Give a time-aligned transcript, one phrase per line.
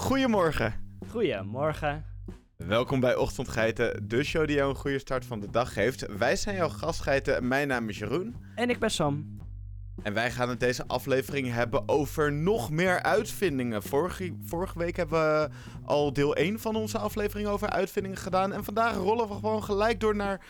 [0.00, 0.74] Goedemorgen.
[1.08, 2.04] Goedemorgen.
[2.56, 6.16] Welkom bij Ochtendgeiten, de show die jou een goede start van de dag geeft.
[6.16, 8.36] Wij zijn jouw gastgeiten, mijn naam is Jeroen.
[8.54, 9.38] En ik ben Sam.
[10.02, 13.82] En wij gaan het deze aflevering hebben over nog meer uitvindingen.
[13.82, 15.48] Vorige, vorige week hebben we
[15.84, 18.52] al deel 1 van onze aflevering over uitvindingen gedaan.
[18.52, 20.40] En vandaag rollen we gewoon gelijk door naar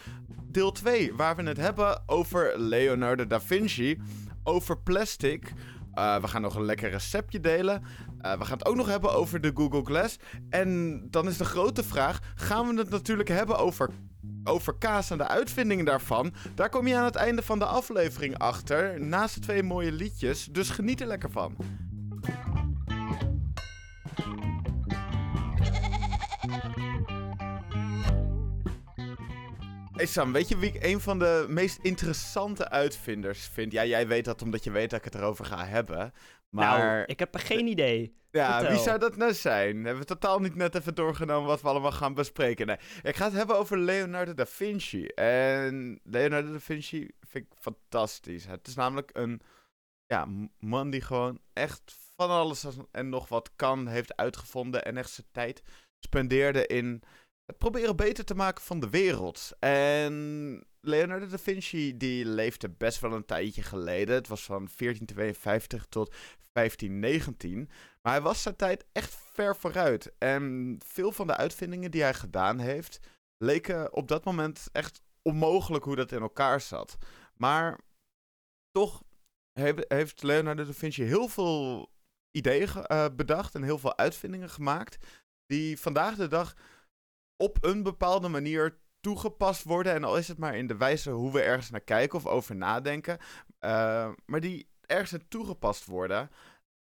[0.45, 4.01] deel 2, waar we het hebben over Leonardo da Vinci,
[4.43, 5.53] over plastic,
[5.95, 7.83] uh, we gaan nog een lekker receptje delen.
[8.23, 10.19] Uh, we gaan het ook nog hebben over de Google Glass.
[10.51, 13.91] En dan is de grote vraag: gaan we het natuurlijk hebben over,
[14.45, 16.35] over kaas en de uitvindingen daarvan?
[16.55, 19.01] Daar kom je aan het einde van de aflevering achter.
[19.01, 20.45] Naast twee mooie liedjes.
[20.45, 21.57] Dus geniet er lekker van.
[30.01, 33.73] Hey Sam, weet je wie ik een van de meest interessante uitvinders vind?
[33.73, 36.13] Ja, jij weet dat omdat je weet dat ik het erover ga hebben.
[36.49, 36.79] Maar...
[36.79, 38.15] Nou, ik heb geen idee.
[38.31, 39.77] Ja, wie zou dat nou zijn?
[39.77, 42.67] Hebben we totaal niet net even doorgenomen wat we allemaal gaan bespreken.
[42.67, 45.07] Nee, ik ga het hebben over Leonardo da Vinci.
[45.15, 48.47] En Leonardo da Vinci vind ik fantastisch.
[48.47, 49.41] Het is namelijk een
[50.07, 54.85] ja, man die gewoon echt van alles en nog wat kan, heeft uitgevonden.
[54.85, 55.63] En echt zijn tijd
[55.99, 57.03] spendeerde in
[57.59, 59.53] proberen beter te maken van de wereld.
[59.59, 64.15] En Leonardo da Vinci die leefde best wel een tijdje geleden.
[64.15, 66.15] Het was van 1452 tot
[66.53, 67.69] 1519.
[68.03, 70.13] Maar hij was zijn tijd echt ver vooruit.
[70.19, 73.01] En veel van de uitvindingen die hij gedaan heeft,
[73.37, 76.97] leken op dat moment echt onmogelijk hoe dat in elkaar zat.
[77.37, 77.79] Maar
[78.71, 79.03] toch
[79.89, 81.91] heeft Leonardo da Vinci heel veel
[82.31, 85.07] ideeën uh, bedacht en heel veel uitvindingen gemaakt.
[85.47, 86.55] Die vandaag de dag
[87.41, 89.93] op een bepaalde manier toegepast worden.
[89.93, 92.57] En al is het maar in de wijze hoe we ergens naar kijken of over
[92.57, 93.19] nadenken.
[93.61, 96.31] Uh, maar die ergens toegepast worden.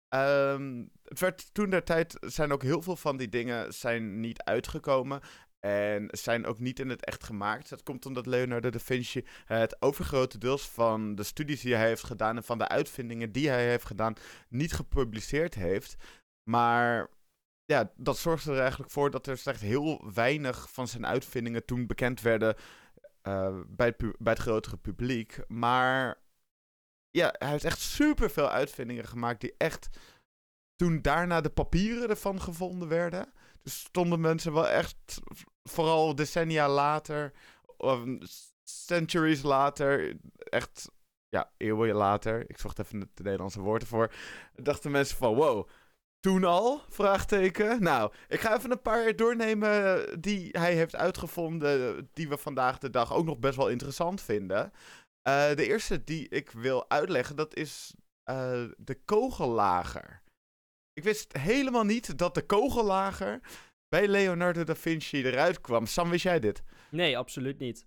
[0.09, 4.43] Um, het werd toen der tijd zijn ook heel veel van die dingen zijn niet
[4.43, 5.21] uitgekomen.
[5.59, 7.69] En zijn ook niet in het echt gemaakt.
[7.69, 12.03] Dat komt omdat Leonardo da Vinci het overgrote deels van de studies die hij heeft
[12.03, 14.13] gedaan en van de uitvindingen die hij heeft gedaan
[14.49, 15.95] niet gepubliceerd heeft.
[16.49, 17.09] Maar
[17.66, 21.88] ja, dat zorgde er eigenlijk voor dat er slechts heel weinig van zijn uitvindingen toen
[21.88, 22.56] bekend werden
[23.28, 25.40] uh, bij, het bij het grotere publiek.
[25.47, 26.22] Maar
[27.09, 29.90] ja, hij heeft echt super veel uitvindingen gemaakt die echt
[30.75, 33.34] toen daarna de papieren ervan gevonden werden.
[33.62, 35.19] Dus stonden mensen wel echt,
[35.63, 37.34] vooral decennia later,
[37.78, 38.03] of
[38.63, 40.91] centuries later, echt,
[41.29, 44.13] ja, eeuwen later, ik zocht even de Nederlandse woorden voor,
[44.56, 45.68] dachten mensen van, wow,
[46.23, 46.81] toen al?
[46.89, 47.84] Vraagteken.
[47.84, 52.89] Nou, ik ga even een paar doornemen die hij heeft uitgevonden, die we vandaag de
[52.89, 54.72] dag ook nog best wel interessant vinden.
[55.28, 57.94] Uh, de eerste die ik wil uitleggen, dat is
[58.29, 60.22] uh, de kogellager.
[60.94, 63.40] Ik wist helemaal niet dat de kogellager
[63.88, 65.85] bij Leonardo da Vinci eruit kwam.
[65.85, 66.63] Sam, wist jij dit?
[66.90, 67.85] Nee, absoluut niet.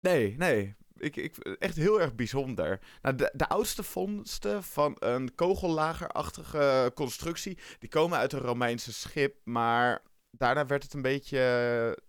[0.00, 0.74] Nee, nee.
[1.06, 2.80] Ik, echt heel erg bijzonder.
[3.02, 9.36] Nou, de, de oudste vondsten van een kogellagerachtige constructie, die komen uit een Romeinse schip,
[9.44, 11.38] maar daarna werd het een beetje,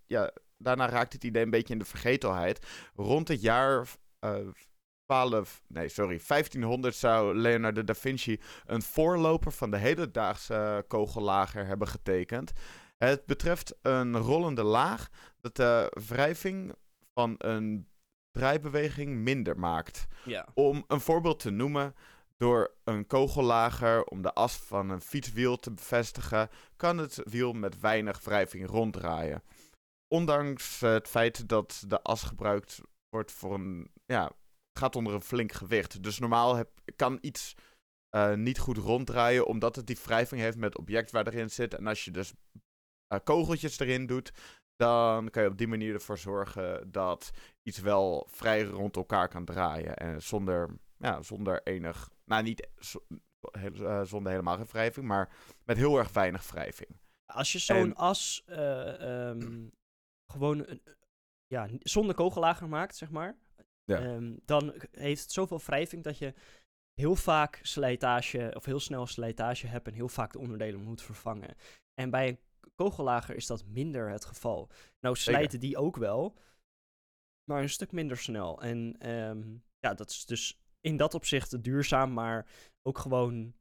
[0.05, 2.65] ja, daarna raakte het idee een beetje in de vergetelheid.
[2.95, 3.87] Rond het jaar
[4.19, 4.35] uh,
[5.05, 11.87] 12, nee, sorry, 1500 zou Leonardo da Vinci een voorloper van de hedendaagse kogellager hebben
[11.87, 12.51] getekend.
[12.97, 15.09] Het betreft een rollende laag
[15.41, 16.73] dat de wrijving
[17.13, 17.87] van een
[18.37, 20.07] draaibeweging minder maakt.
[20.23, 20.47] Ja.
[20.53, 21.95] Om een voorbeeld te noemen,
[22.37, 27.79] door een kogellager om de as van een fietswiel te bevestigen, kan het wiel met
[27.79, 29.43] weinig wrijving ronddraaien.
[30.07, 34.31] Ondanks het feit dat de as gebruikt wordt voor een, ja,
[34.79, 36.03] gaat onder een flink gewicht.
[36.03, 37.55] Dus normaal heb, kan iets
[38.15, 41.73] uh, niet goed ronddraaien, omdat het die wrijving heeft met het object waar erin zit.
[41.73, 42.33] En als je dus
[43.13, 44.31] uh, kogeltjes erin doet,
[44.77, 47.31] dan kan je op die manier ervoor zorgen dat
[47.63, 49.95] iets wel vrij rond elkaar kan draaien.
[49.95, 52.67] En zonder, ja, zonder enig, nou niet
[53.55, 55.29] uh, zonder helemaal geen wrijving, maar
[55.63, 56.89] met heel erg weinig wrijving.
[57.33, 59.71] Als je zo'n as um,
[60.31, 60.79] gewoon
[61.47, 63.38] ja, zonder kogellager maakt, zeg maar.
[63.83, 64.00] Ja.
[64.00, 66.33] Ehm, dan heeft het zoveel wrijving dat je
[66.94, 71.56] heel vaak slijtage, of heel snel slijtage hebt en heel vaak de onderdelen moet vervangen.
[71.94, 72.39] En bij een
[72.77, 74.69] kogellager is dat minder het geval.
[75.00, 76.38] Nou slijten die ook wel,
[77.44, 78.62] maar een stuk minder snel.
[78.62, 82.47] En um, ja, dat is dus in dat opzicht duurzaam, maar
[82.81, 83.53] ook gewoon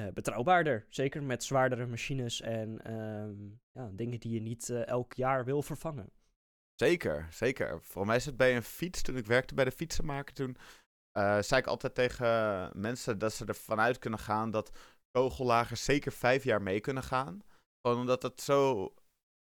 [0.00, 0.86] uh, betrouwbaarder.
[0.88, 5.62] Zeker met zwaardere machines en um, ja, dingen die je niet uh, elk jaar wil
[5.62, 6.12] vervangen.
[6.74, 7.82] Zeker, zeker.
[7.82, 9.02] Voor mij is het bij een fiets.
[9.02, 10.56] Toen ik werkte bij de fietsenmaker, toen
[11.18, 14.78] uh, zei ik altijd tegen mensen dat ze ervan uit kunnen gaan dat
[15.10, 17.42] kogellagers zeker vijf jaar mee kunnen gaan.
[17.80, 18.82] Gewoon omdat het zo...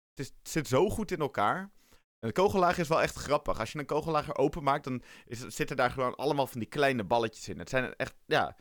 [0.09, 1.73] Het, is, het zit zo goed in elkaar.
[2.19, 3.59] En de kogellager is wel echt grappig.
[3.59, 7.49] Als je een kogellager openmaakt, dan is, zitten daar gewoon allemaal van die kleine balletjes
[7.49, 7.59] in.
[7.59, 8.55] Het zijn echt, ja,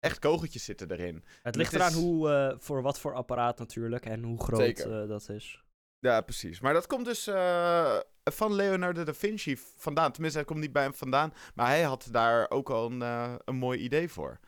[0.00, 1.24] echt kogeltjes zitten erin.
[1.42, 5.28] Het ligt eraan hoe, uh, voor wat voor apparaat natuurlijk en hoe groot uh, dat
[5.28, 5.62] is.
[5.98, 6.60] Ja, precies.
[6.60, 10.12] Maar dat komt dus uh, van Leonardo da Vinci vandaan.
[10.12, 11.32] Tenminste, hij komt niet bij hem vandaan.
[11.54, 13.00] Maar hij had daar ook al een,
[13.44, 14.40] een mooi idee voor.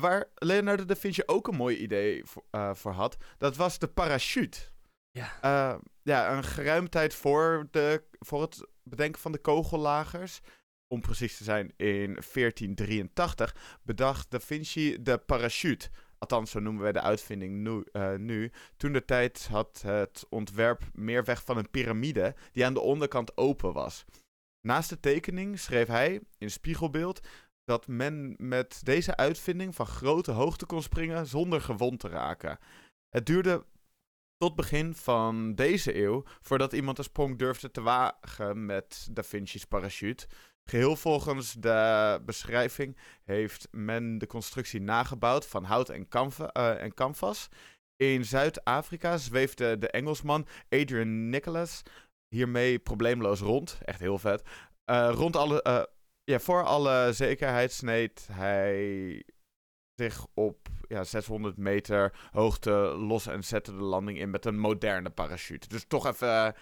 [0.00, 4.58] Waar Leonardo da Vinci ook een mooi idee voor, voor had, dat was de parachute.
[5.10, 5.80] Ja.
[6.02, 10.40] ja, een geruime tijd voor, de, voor het bedenken van de kogellagers
[10.88, 15.88] om precies te zijn, in 1483 bedacht Da Vinci de parachute.
[16.18, 17.84] Althans, zo noemen wij de uitvinding nu.
[17.92, 18.52] Uh, nu.
[18.76, 23.36] Toen de tijd had het ontwerp meer weg van een piramide die aan de onderkant
[23.36, 24.04] open was.
[24.60, 27.20] Naast de tekening schreef hij in spiegelbeeld
[27.68, 32.58] dat men met deze uitvinding van grote hoogte kon springen zonder gewond te raken.
[33.08, 33.64] Het duurde
[34.36, 39.64] tot begin van deze eeuw voordat iemand een sprong durfde te wagen met Da Vinci's
[39.64, 40.26] parachute.
[40.70, 47.48] Geheel volgens de beschrijving heeft men de constructie nagebouwd van hout en, uh, en canvas.
[47.96, 51.82] In Zuid-Afrika zweefde de Engelsman Adrian Nicholas
[52.28, 53.78] hiermee probleemloos rond.
[53.84, 54.42] Echt heel vet.
[54.90, 55.82] Uh, rond alle, uh,
[56.28, 59.24] ja, voor alle zekerheid sneed hij
[59.94, 65.10] zich op ja, 600 meter hoogte los en zette de landing in met een moderne
[65.10, 65.68] parachute.
[65.68, 66.54] Dus toch even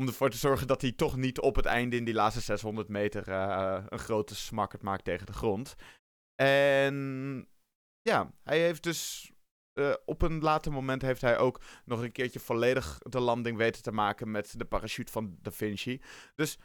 [0.00, 2.88] om ervoor te zorgen dat hij toch niet op het einde in die laatste 600
[2.88, 5.74] meter uh, een grote smakkert maakt tegen de grond.
[6.34, 7.48] En
[8.02, 9.32] ja, hij heeft dus
[9.78, 13.82] uh, op een later moment heeft hij ook nog een keertje volledig de landing weten
[13.82, 16.00] te maken met de parachute van Da Vinci.
[16.34, 16.58] Dus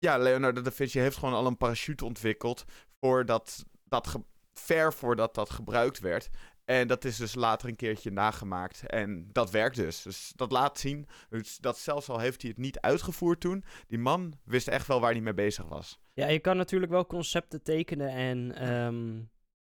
[0.00, 2.64] ja, Leonardo da Vinci heeft gewoon al een parachute ontwikkeld
[3.00, 4.20] voordat dat
[4.52, 6.30] ver voordat dat gebruikt werd.
[6.64, 8.86] En dat is dus later een keertje nagemaakt.
[8.86, 10.02] En dat werkt dus.
[10.02, 11.06] Dus dat laat zien.
[11.28, 13.64] Dus dat zelfs al heeft hij het niet uitgevoerd toen.
[13.86, 16.00] Die man wist echt wel waar hij mee bezig was.
[16.12, 19.30] Ja, je kan natuurlijk wel concepten tekenen en um,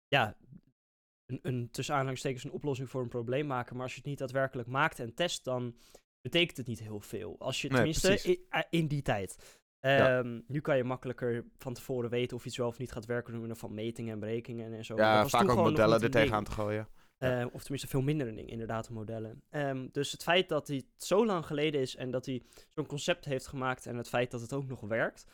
[0.08, 0.36] ja,
[1.26, 3.74] een, een tussen aanhalingstekens een oplossing voor een probleem maken.
[3.74, 5.76] Maar als je het niet daadwerkelijk maakt en test, dan
[6.20, 7.36] betekent het niet heel veel.
[7.38, 9.60] Als je tenminste in, eh, in, die tijd.
[9.86, 13.30] Um, Nu kan je makkelijker van tevoren weten of iets wel of niet gaat werken
[13.32, 14.96] door middel van metingen en berekingen en zo.
[14.96, 16.88] Ja, vaak ook modellen er tegenaan te gooien.
[17.18, 19.42] Uh, of tenminste veel minder een ding, inderdaad, modellen.
[19.50, 22.42] Um, dus het feit dat hij zo lang geleden is en dat hij
[22.74, 25.26] zo'n concept heeft gemaakt en het feit dat het ook nog werkt,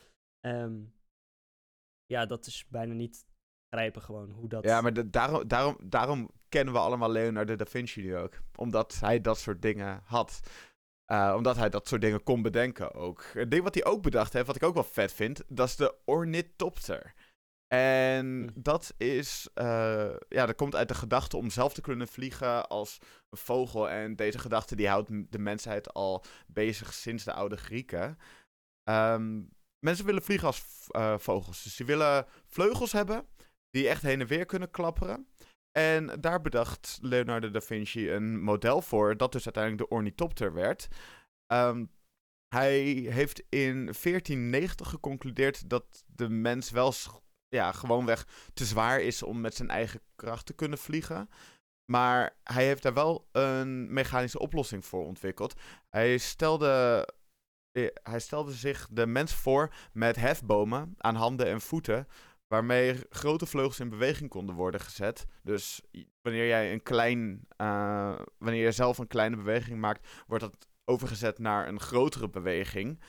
[0.45, 0.93] um,
[2.05, 3.25] ja, dat is bijna niet
[3.69, 4.63] grijpen gewoon hoe dat...
[4.63, 8.41] Ja, maar de, daarom, daarom, daarom kennen we allemaal Leonardo da Vinci nu ook.
[8.55, 10.39] Omdat hij dat soort dingen had.
[11.11, 13.25] Uh, omdat hij dat soort dingen kon bedenken ook.
[13.33, 15.75] Een ding wat hij ook bedacht heeft, wat ik ook wel vet vind, dat is
[15.75, 17.13] de ornithopter.
[17.67, 18.61] En hm.
[18.61, 22.97] dat is, uh, ja, dat komt uit de gedachte om zelf te kunnen vliegen als
[23.29, 23.89] een vogel.
[23.89, 28.17] En deze gedachte die houdt de mensheid al bezig sinds de oude Grieken.
[28.89, 31.63] Um, mensen willen vliegen als uh, vogels.
[31.63, 33.27] Dus ze willen vleugels hebben
[33.69, 35.27] die echt heen en weer kunnen klapperen.
[35.73, 40.87] En daar bedacht Leonardo da Vinci een model voor, dat dus uiteindelijk de ornithopter werd.
[41.47, 41.91] Um,
[42.53, 42.79] hij
[43.09, 46.93] heeft in 1490 geconcludeerd dat de mens wel
[47.47, 51.29] ja, gewoonweg te zwaar is om met zijn eigen kracht te kunnen vliegen.
[51.91, 55.53] Maar hij heeft daar wel een mechanische oplossing voor ontwikkeld.
[55.89, 57.07] Hij stelde,
[57.71, 62.07] eh, hij stelde zich de mens voor met hefbomen aan handen en voeten.
[62.53, 65.25] Waarmee grote vleugels in beweging konden worden gezet.
[65.43, 65.81] Dus
[66.21, 67.47] wanneer jij een klein.
[67.57, 73.01] Uh, wanneer je zelf een kleine beweging maakt, wordt dat overgezet naar een grotere beweging.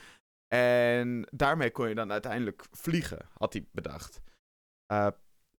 [0.47, 4.21] En daarmee kon je dan uiteindelijk vliegen, had hij bedacht.
[4.91, 5.07] Uh,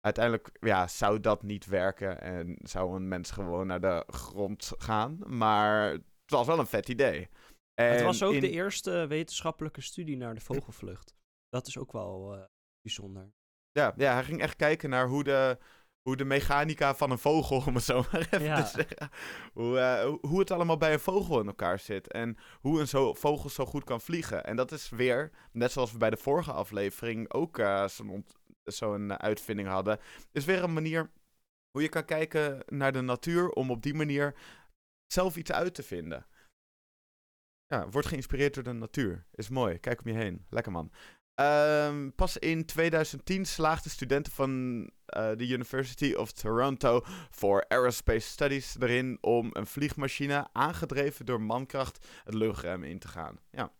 [0.01, 5.37] uiteindelijk ja, zou dat niet werken en zou een mens gewoon naar de grond gaan.
[5.37, 7.29] Maar het was wel een vet idee.
[7.73, 11.15] En het was ook de eerste wetenschappelijke studie naar de vogelvlucht.
[11.49, 12.43] Dat is ook wel uh,
[12.81, 13.35] bijzonder.
[13.77, 15.57] Ja, ja, hij ging echt kijken naar hoe de,
[16.01, 19.09] hoe de mechanica van een vogel, om het zo maar even te zeggen.
[19.53, 22.11] Hoe, uh, hoe het allemaal bij een vogel in elkaar zit.
[22.11, 24.43] En hoe een zo, vogel zo goed kan vliegen.
[24.45, 28.25] En dat is weer, net zoals we bij de vorige aflevering ook uh, zo'n
[28.63, 29.99] zo'n eh, uitvinding hadden.
[30.31, 31.11] Is weer een manier
[31.71, 34.35] hoe je kan kijken naar de natuur om op die manier
[35.13, 36.25] zelf iets uit te vinden.
[37.67, 39.25] Ja, wordt geïnspireerd door de natuur.
[39.31, 39.77] Is mooi.
[39.77, 40.45] Kijk om je heen.
[40.49, 40.91] Lekker man.
[41.39, 48.75] Um, pas in 2010 slaagden studenten van uh, de University of Toronto voor Aerospace Studies
[48.79, 53.39] erin om een vliegmachine aangedreven door mankracht het luchtruim in te gaan.
[53.51, 53.71] Ja.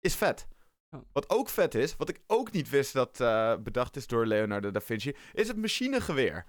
[0.00, 0.46] Is vet.
[0.90, 1.00] Oh.
[1.12, 4.70] Wat ook vet is, wat ik ook niet wist dat uh, bedacht is door Leonardo
[4.70, 6.44] da Vinci, is het machinegeweer.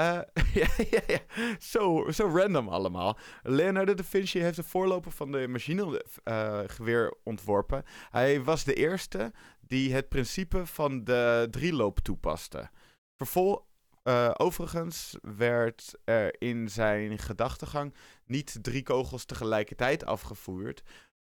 [0.00, 0.20] Uh,
[0.60, 1.20] ja, ja, ja.
[1.58, 3.18] Zo, zo random allemaal.
[3.42, 7.84] Leonardo da Vinci heeft de voorloper van de machinegeweer ontworpen.
[8.10, 12.70] Hij was de eerste die het principe van de drieloop toepaste.
[13.16, 13.66] Vervol,
[14.04, 17.94] uh, overigens werd er in zijn gedachtegang
[18.26, 20.82] niet drie kogels tegelijkertijd afgevoerd.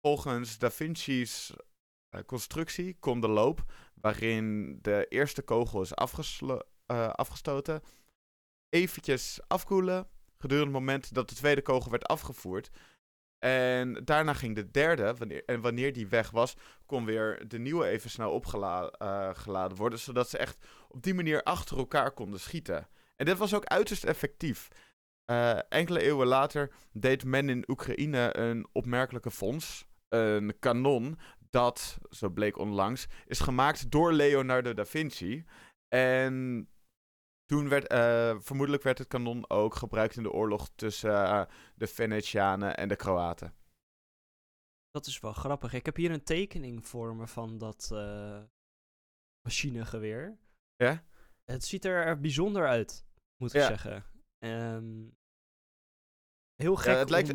[0.02, 1.54] Volgens Da Vinci's
[2.16, 3.64] uh, constructie kon de loop,
[3.94, 6.60] waarin de eerste kogel is uh,
[7.10, 7.82] afgestoten,
[8.70, 10.08] eventjes afkoelen
[10.40, 12.70] gedurende het moment dat de tweede kogel werd afgevoerd.
[13.40, 17.88] En daarna ging de derde, wanneer, en wanneer die weg was, kon weer de nieuwe
[17.88, 22.88] even snel opgeladen worden, zodat ze echt op die manier achter elkaar konden schieten.
[23.16, 24.68] En dit was ook uiterst effectief.
[25.32, 29.88] Uh, enkele eeuwen later deed men in Oekraïne een opmerkelijke fonds.
[30.10, 35.46] Een kanon dat, zo bleek onlangs, is gemaakt door Leonardo da Vinci.
[35.88, 36.68] En
[37.50, 41.88] toen werd, uh, vermoedelijk werd het kanon ook gebruikt in de oorlog tussen uh, de
[41.88, 43.54] Venetianen en de Kroaten.
[44.92, 45.74] Dat is wel grappig.
[45.74, 48.44] Ik heb hier een tekening voor me van dat uh,
[49.42, 50.40] machinegeweer.
[50.76, 51.04] Ja?
[51.46, 53.06] Het ziet er bijzonder uit,
[53.38, 54.06] moet ik zeggen.
[54.40, 55.18] Um,
[56.56, 57.34] heel gek ja, het lijkt...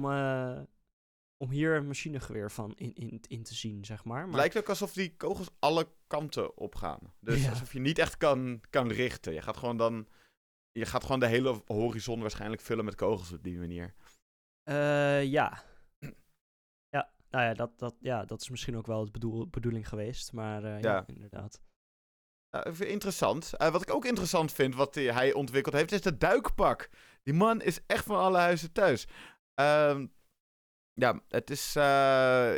[1.44, 4.16] om, hier een machinegeweer van in, in, in te zien, zeg maar.
[4.16, 4.26] maar...
[4.26, 7.12] Het lijkt ook alsof die kogels alle kanten opgaan.
[7.20, 9.34] Dus alsof je niet echt kan, kan richten.
[9.34, 10.08] Je gaat gewoon dan...
[10.72, 13.94] Je gaat gewoon de hele horizon waarschijnlijk vullen met kogels op die manier.
[14.64, 15.62] Uh, ja.
[16.88, 20.32] ja, nou ja dat, dat, ja, dat is misschien ook wel het bedoel, bedoeling geweest.
[20.32, 20.92] Maar uh, ja.
[20.92, 21.04] ja.
[21.06, 21.60] inderdaad.
[22.50, 23.52] Uh, interessant.
[23.58, 26.90] Uh, wat ik ook interessant vind, wat hij ontwikkeld heeft, is de duikpak.
[27.22, 29.06] Die man is echt van alle huizen thuis.
[29.60, 30.02] Uh,
[30.94, 32.52] ja, het is uh,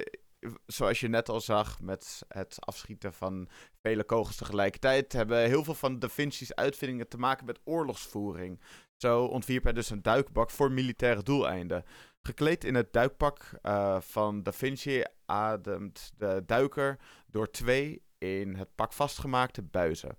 [0.67, 3.49] zoals je net al zag met het afschieten van
[3.83, 8.61] vele kogels tegelijkertijd, hebben heel veel van Da Vinci's uitvindingen te maken met oorlogsvoering.
[8.97, 11.85] Zo ontwierp hij dus een duikbak voor militaire doeleinden.
[12.23, 18.75] Gekleed in het duikpak uh, van Da Vinci ademt de duiker door twee in het
[18.75, 20.19] pak vastgemaakte buizen.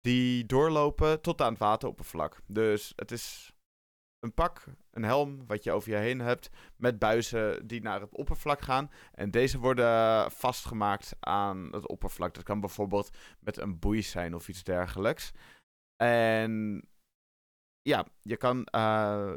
[0.00, 2.40] Die doorlopen tot aan het wateroppervlak.
[2.46, 3.53] Dus het is
[4.24, 8.14] een pak, een helm wat je over je heen hebt, met buizen die naar het
[8.14, 8.90] oppervlak gaan.
[9.12, 12.34] En deze worden vastgemaakt aan het oppervlak.
[12.34, 15.32] Dat kan bijvoorbeeld met een boei zijn of iets dergelijks.
[15.96, 16.82] En
[17.82, 18.68] ja, je kan.
[18.74, 19.32] Uh,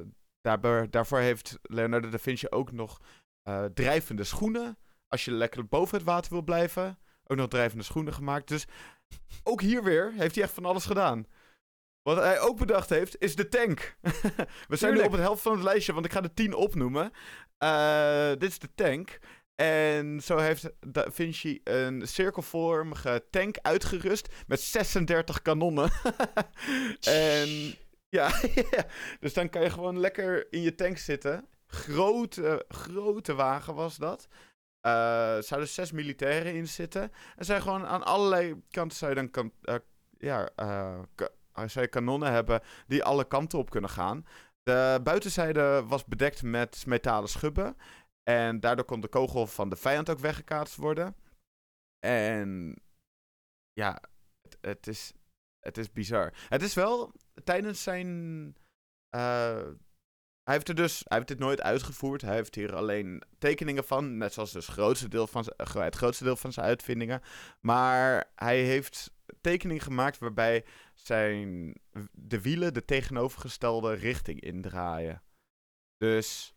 [0.90, 3.02] daarvoor heeft Leonardo da Vinci ook nog
[3.50, 4.78] uh, drijvende schoenen.
[5.08, 7.00] Als je lekker boven het water wil blijven.
[7.24, 8.48] Ook nog drijvende schoenen gemaakt.
[8.48, 8.68] Dus
[9.44, 11.26] ook hier weer heeft hij echt van alles gedaan.
[12.08, 13.98] Wat hij ook bedacht heeft, is de tank.
[14.70, 17.12] We zijn nu op het helft van het lijstje, want ik ga de 10 opnoemen.
[17.64, 19.20] Uh, dit is de tank.
[19.56, 25.92] En zo heeft Da Vinci een cirkelvormige tank uitgerust met 36 kanonnen.
[27.02, 27.76] en
[28.10, 28.32] ja,
[29.20, 31.48] dus dan kan je gewoon lekker in je tank zitten.
[31.68, 34.28] Grote, grote wagen was dat.
[34.82, 37.12] Uh, er zouden zes militairen in zitten.
[37.36, 39.76] En zijn gewoon aan allerlei kanten zou je dan kan, uh,
[40.18, 41.00] ja, uh,
[41.58, 44.26] als zij kanonnen hebben die alle kanten op kunnen gaan.
[44.64, 47.78] De buitenzijde was bedekt met metalen schubben.
[48.24, 51.16] En daardoor kon de kogel van de vijand ook weggekaatst worden.
[52.00, 52.82] En
[53.74, 54.02] ja,
[54.42, 55.14] het, het, is,
[55.60, 56.34] het is bizar.
[56.50, 57.12] Het is wel
[57.44, 58.08] tijdens zijn.
[59.16, 59.68] Uh,
[60.44, 62.22] hij heeft, er dus, hij heeft dit nooit uitgevoerd.
[62.22, 64.18] Hij heeft hier alleen tekeningen van.
[64.18, 67.22] Net zoals dus grootste deel van, het grootste deel van zijn uitvindingen.
[67.62, 69.12] Maar hij heeft
[69.42, 71.74] tekening gemaakt waarbij zijn
[72.12, 75.24] de wielen de tegenovergestelde richting indraaien.
[75.98, 76.54] Dus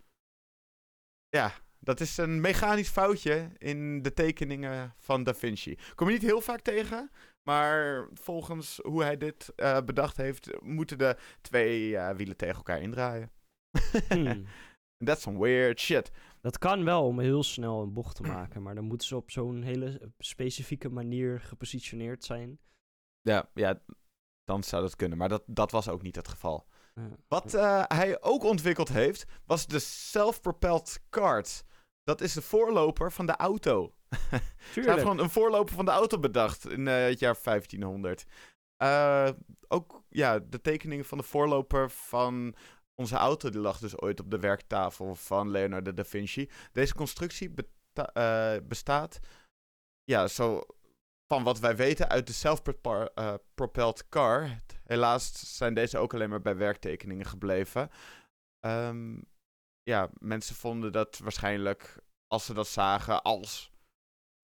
[1.29, 5.79] ja, dat is een mechanisch foutje in de tekeningen van Da Vinci.
[5.95, 7.11] Kom je niet heel vaak tegen,
[7.43, 12.81] maar volgens hoe hij dit uh, bedacht heeft, moeten de twee uh, wielen tegen elkaar
[12.81, 13.31] indraaien.
[14.09, 14.47] Hmm.
[15.05, 16.11] That's some weird shit.
[16.41, 19.31] Dat kan wel om heel snel een bocht te maken, maar dan moeten ze op
[19.31, 22.59] zo'n hele specifieke manier gepositioneerd zijn.
[23.21, 23.83] Ja, ja,
[24.45, 25.19] dan zou dat kunnen.
[25.19, 26.67] Maar dat, dat was ook niet het geval.
[27.29, 31.65] Wat uh, hij ook ontwikkeld heeft, was de self-propelled cart.
[32.03, 33.95] Dat is de voorloper van de auto.
[34.31, 34.41] Hij
[34.75, 38.25] heeft gewoon een voorloper van de auto bedacht in uh, het jaar 1500.
[38.83, 39.35] Uh, eh,
[39.69, 42.55] ook ja, de tekeningen van de voorloper van
[43.01, 46.51] onze auto, die lag dus ooit op de werktafel van Leonardo da Vinci.
[46.73, 47.55] Deze constructie
[48.63, 49.21] bestaat
[50.05, 50.67] ja, zo
[51.27, 54.57] van wat wij weten uit de self-propelled car.
[54.85, 57.91] Helaas zijn deze ook alleen maar bij werktekeningen gebleven.
[58.67, 59.25] Um,
[59.83, 63.71] ja, mensen vonden dat waarschijnlijk, als ze dat zagen, als,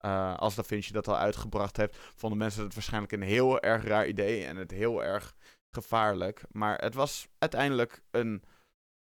[0.05, 3.83] uh, als Da Vinci dat al uitgebracht heeft, vonden mensen het waarschijnlijk een heel erg
[3.83, 5.35] raar idee en het heel erg
[5.71, 6.43] gevaarlijk.
[6.51, 8.43] Maar het was uiteindelijk een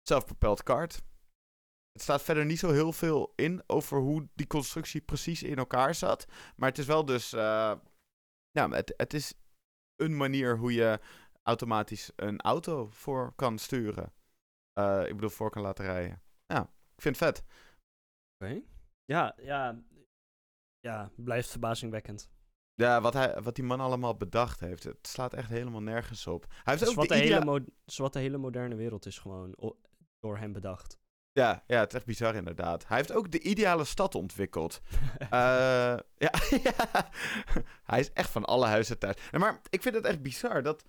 [0.01, 1.01] zelfpropelled kart.
[1.91, 5.96] Het staat verder niet zo heel veel in over hoe die constructie precies in elkaar
[5.96, 6.25] zat.
[6.55, 7.34] Maar het is wel dus.
[7.34, 7.75] Uh,
[8.51, 9.34] het, het is
[9.96, 11.00] een manier hoe je
[11.43, 14.13] automatisch een auto voor kan sturen.
[14.79, 16.22] Uh, ik bedoel, voor kan laten rijden.
[16.46, 16.62] Ja,
[16.96, 17.46] ik vind het vet.
[18.36, 18.62] Oké.
[19.05, 19.84] Ja, ja.
[20.79, 22.29] Ja, blijft verbazingwekkend.
[22.75, 26.46] Ja, wat, hij, wat die man allemaal bedacht heeft, het slaat echt helemaal nergens op.
[26.50, 27.65] Hij heeft ook wat, de, hele
[27.96, 29.56] wat de hele moderne wereld is gewoon
[30.20, 30.98] door hem bedacht.
[31.32, 32.88] Ja, ja, het is echt bizar inderdaad.
[32.88, 34.82] Hij heeft ook de ideale stad ontwikkeld.
[35.20, 35.30] uh,
[36.18, 36.32] ja,
[37.84, 39.15] hij is echt van alle huizen thuis.
[39.32, 40.84] Maar ik vind het echt bizar dat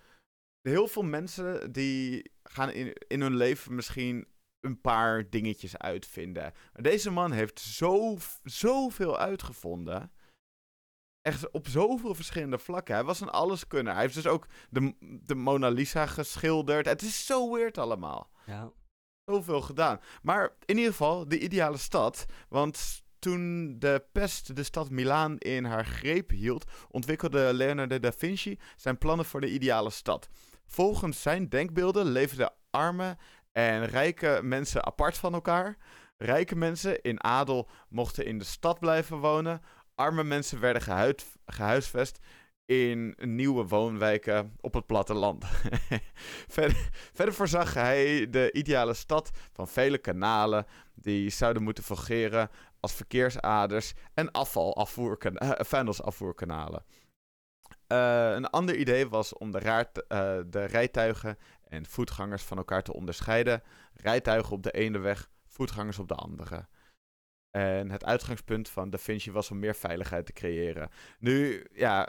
[0.60, 4.26] heel veel mensen die gaan in, in hun leven misschien
[4.60, 6.52] een paar dingetjes uitvinden.
[6.72, 10.12] Deze man heeft zo, zoveel uitgevonden.
[11.24, 12.94] Echt op zoveel verschillende vlakken.
[12.94, 13.92] Hij was een alleskunner.
[13.92, 16.86] Hij heeft dus ook de, de Mona Lisa geschilderd.
[16.86, 18.30] Het is zo weird allemaal.
[18.46, 18.72] Ja.
[19.24, 20.00] Zoveel gedaan.
[20.22, 22.26] Maar in ieder geval, de ideale stad.
[22.48, 28.58] Want toen de pest de stad Milaan in haar greep hield, ontwikkelde Leonardo da Vinci
[28.76, 30.28] zijn plannen voor de ideale stad.
[30.66, 33.16] Volgens zijn denkbeelden leefden arme
[33.52, 35.76] en rijke mensen apart van elkaar.
[36.16, 39.60] Rijke mensen in adel mochten in de stad blijven wonen.
[39.94, 40.82] Arme mensen werden
[41.46, 42.18] gehuisvest
[42.66, 45.44] in nieuwe woonwijken op het platteland.
[46.56, 52.92] verder, verder voorzag hij de ideale stad van vele kanalen die zouden moeten fungeren als
[52.92, 56.84] verkeersaders en afvalafvoerkana- uh, vuilnisafvoerkanalen.
[57.88, 62.92] Uh, een ander idee was om de, uh, de rijtuigen en voetgangers van elkaar te
[62.92, 63.62] onderscheiden.
[63.94, 66.66] Rijtuigen op de ene weg, voetgangers op de andere.
[67.56, 70.90] En het uitgangspunt van Da Vinci was om meer veiligheid te creëren.
[71.18, 72.08] Nu, ja,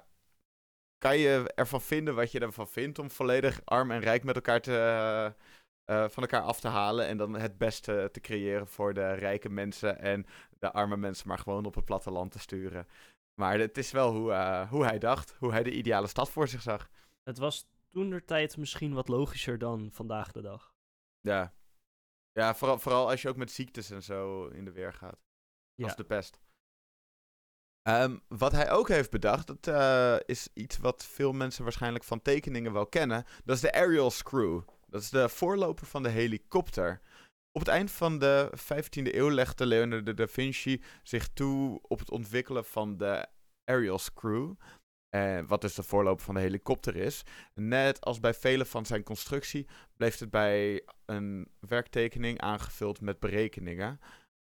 [0.97, 4.61] kan je ervan vinden wat je ervan vindt om volledig arm en rijk met elkaar
[4.61, 4.71] te,
[5.91, 7.07] uh, van elkaar af te halen.
[7.07, 10.25] En dan het beste te creëren voor de rijke mensen en
[10.59, 12.87] de arme mensen maar gewoon op het platteland te sturen.
[13.41, 16.47] Maar het is wel hoe, uh, hoe hij dacht, hoe hij de ideale stad voor
[16.47, 16.89] zich zag.
[17.23, 20.73] Het was toen de tijd misschien wat logischer dan vandaag de dag.
[21.21, 21.53] Ja,
[22.31, 25.24] ja vooral, vooral als je ook met ziektes en zo in de weer gaat.
[25.75, 25.85] Ja.
[25.85, 26.39] Als de pest.
[27.87, 32.21] Um, wat hij ook heeft bedacht, dat uh, is iets wat veel mensen waarschijnlijk van
[32.21, 33.25] tekeningen wel kennen.
[33.43, 34.61] Dat is de aerial screw.
[34.87, 37.01] Dat is de voorloper van de helikopter.
[37.51, 42.11] Op het eind van de 15e eeuw legde Leonardo da Vinci zich toe op het
[42.11, 43.27] ontwikkelen van de
[43.63, 44.53] aerial screw.
[45.15, 47.23] Uh, wat dus de voorloper van de helikopter is.
[47.53, 53.99] Net als bij vele van zijn constructie bleef het bij een werktekening aangevuld met berekeningen.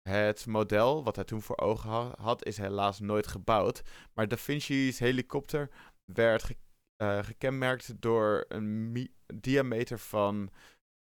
[0.10, 3.82] Het model, wat hij toen voor ogen had, is helaas nooit gebouwd.
[4.14, 5.70] Maar Da Vinci's helikopter
[6.06, 6.56] werd ge
[7.02, 10.52] uh, gekenmerkt door een diameter van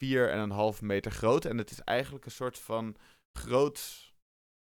[0.05, 1.45] 4,5 meter groot.
[1.45, 2.97] En het is eigenlijk een soort van
[3.39, 4.13] groot.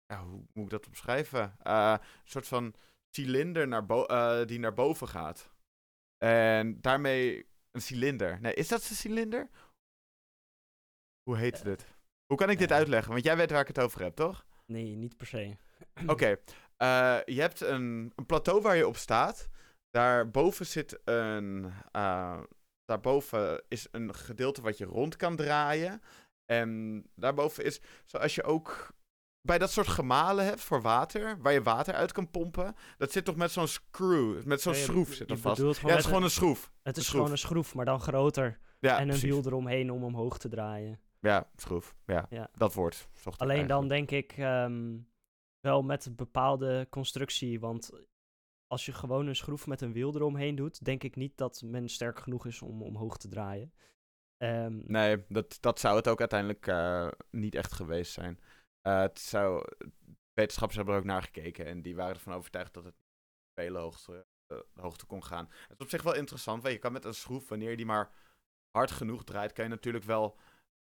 [0.06, 1.56] Ja, hoe moet ik dat omschrijven?
[1.62, 2.74] Uh, een soort van
[3.16, 5.54] cilinder naar uh, die naar boven gaat.
[6.18, 8.40] En daarmee een cilinder.
[8.40, 9.48] Nee, is dat een cilinder?
[11.22, 11.93] Hoe heet dit?
[12.26, 13.12] Hoe kan ik dit uitleggen?
[13.12, 14.46] Want jij weet waar ik het over heb, toch?
[14.66, 15.56] Nee, niet per se.
[16.06, 16.36] Oké.
[16.82, 19.48] Uh, je hebt een, een, plateau waar je op staat.
[19.90, 21.72] Daarboven zit een.
[21.92, 22.40] Uh,
[22.84, 26.02] daarboven is een gedeelte wat je rond kan draaien.
[26.44, 28.94] En daarboven is, zoals je ook
[29.46, 33.24] bij dat soort gemalen hebt voor water, waar je water uit kan pompen, dat zit
[33.24, 35.60] toch met zo'n screw, met zo'n schroef zit er vast.
[35.60, 36.70] Ja, het is gewoon een schroef.
[36.82, 38.58] Het is gewoon een schroef, maar dan groter.
[38.78, 41.00] Ja, en een wiel eromheen om omhoog te draaien.
[41.24, 41.94] Ja, schroef.
[42.06, 42.50] Ja, ja.
[42.56, 43.08] dat woord.
[43.36, 44.98] Alleen dan denk ik ehm,
[45.60, 47.60] wel met een bepaalde constructie.
[47.60, 47.90] Want
[48.66, 51.88] als je gewoon een schroef met een wiel eromheen doet, denk ik niet dat men
[51.88, 53.72] sterk genoeg is om omhoog te draaien.
[54.38, 58.40] Um, nee, dat, dat zou het ook uiteindelijk uh, niet echt geweest zijn.
[58.86, 59.64] Uh, het zou,
[60.32, 62.96] wetenschappers hebben er ook naar gekeken en die waren ervan overtuigd dat het
[63.54, 65.48] veel hoogte, uh, hoogte kon gaan.
[65.48, 67.86] Het is op zich wel interessant, want je kan met een schroef, wanneer je die
[67.86, 68.10] maar
[68.70, 70.38] hard genoeg draait, kan je natuurlijk wel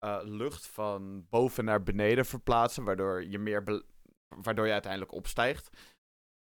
[0.06, 3.84] uh, lucht van boven naar beneden verplaatsen, waardoor je, meer
[4.28, 5.70] waardoor je uiteindelijk opstijgt.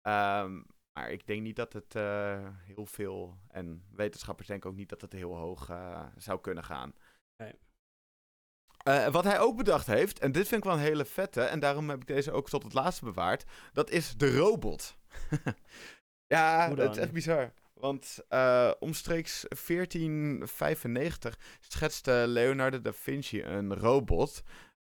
[0.02, 4.88] Um, maar ik denk niet dat het uh, heel veel, en wetenschappers denken ook niet
[4.88, 6.94] dat het heel hoog uh, zou kunnen gaan.
[7.36, 7.52] Nee.
[8.88, 11.60] Uh, wat hij ook bedacht heeft, en dit vind ik wel een hele vette, en
[11.60, 14.98] daarom heb ik deze ook tot het laatste bewaard, dat is de robot.
[16.34, 17.52] ja, dat is echt bizar.
[17.84, 24.42] Want uh, omstreeks 1495 schetste Leonardo da Vinci een robot.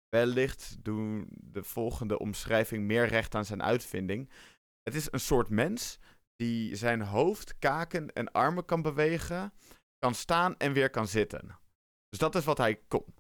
[0.10, 4.30] Wellicht doen de volgende omschrijving meer recht aan zijn uitvinding.
[4.84, 6.00] Het is een soort mens
[6.36, 9.54] die zijn hoofd, kaken en armen kan bewegen,
[10.00, 11.60] kan staan en weer kan zitten.
[12.10, 13.16] Dus dat is wat hij kon.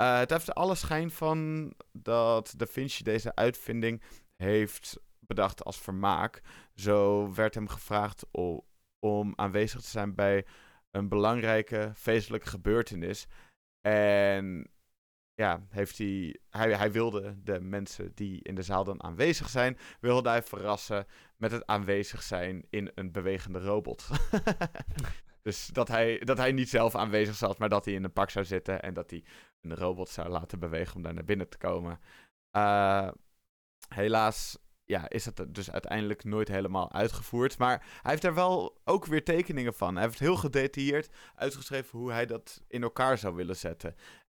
[0.00, 4.02] Uh, het heeft alle schijn van dat Da Vinci deze uitvinding
[4.36, 6.40] heeft bedacht als vermaak.
[6.74, 8.26] Zo werd hem gevraagd
[9.00, 10.46] om, aanwezig te zijn bij
[10.90, 13.26] een belangrijke feestelijke gebeurtenis.
[13.80, 14.70] En
[15.34, 19.78] ja, heeft hij, hij, hij wilde de mensen die in de zaal dan aanwezig zijn,
[20.00, 24.08] wilde hij verrassen met het aanwezig zijn in een bewegende robot.
[25.42, 28.30] dus dat hij, dat hij niet zelf aanwezig zat, maar dat hij in een pak
[28.30, 29.24] zou zitten en dat hij
[29.60, 32.00] een robot zou laten bewegen om daar naar binnen te komen.
[32.56, 33.10] Uh,
[33.88, 34.58] helaas
[34.90, 37.58] ja, is het dus uiteindelijk nooit helemaal uitgevoerd.
[37.58, 39.94] Maar hij heeft er wel ook weer tekeningen van.
[39.94, 43.94] Hij heeft heel gedetailleerd uitgeschreven hoe hij dat in elkaar zou willen zetten.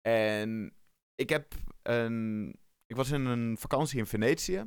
[0.08, 0.74] En
[1.14, 2.48] ik heb een.
[2.86, 4.64] Ik was in een vakantie in Venetië.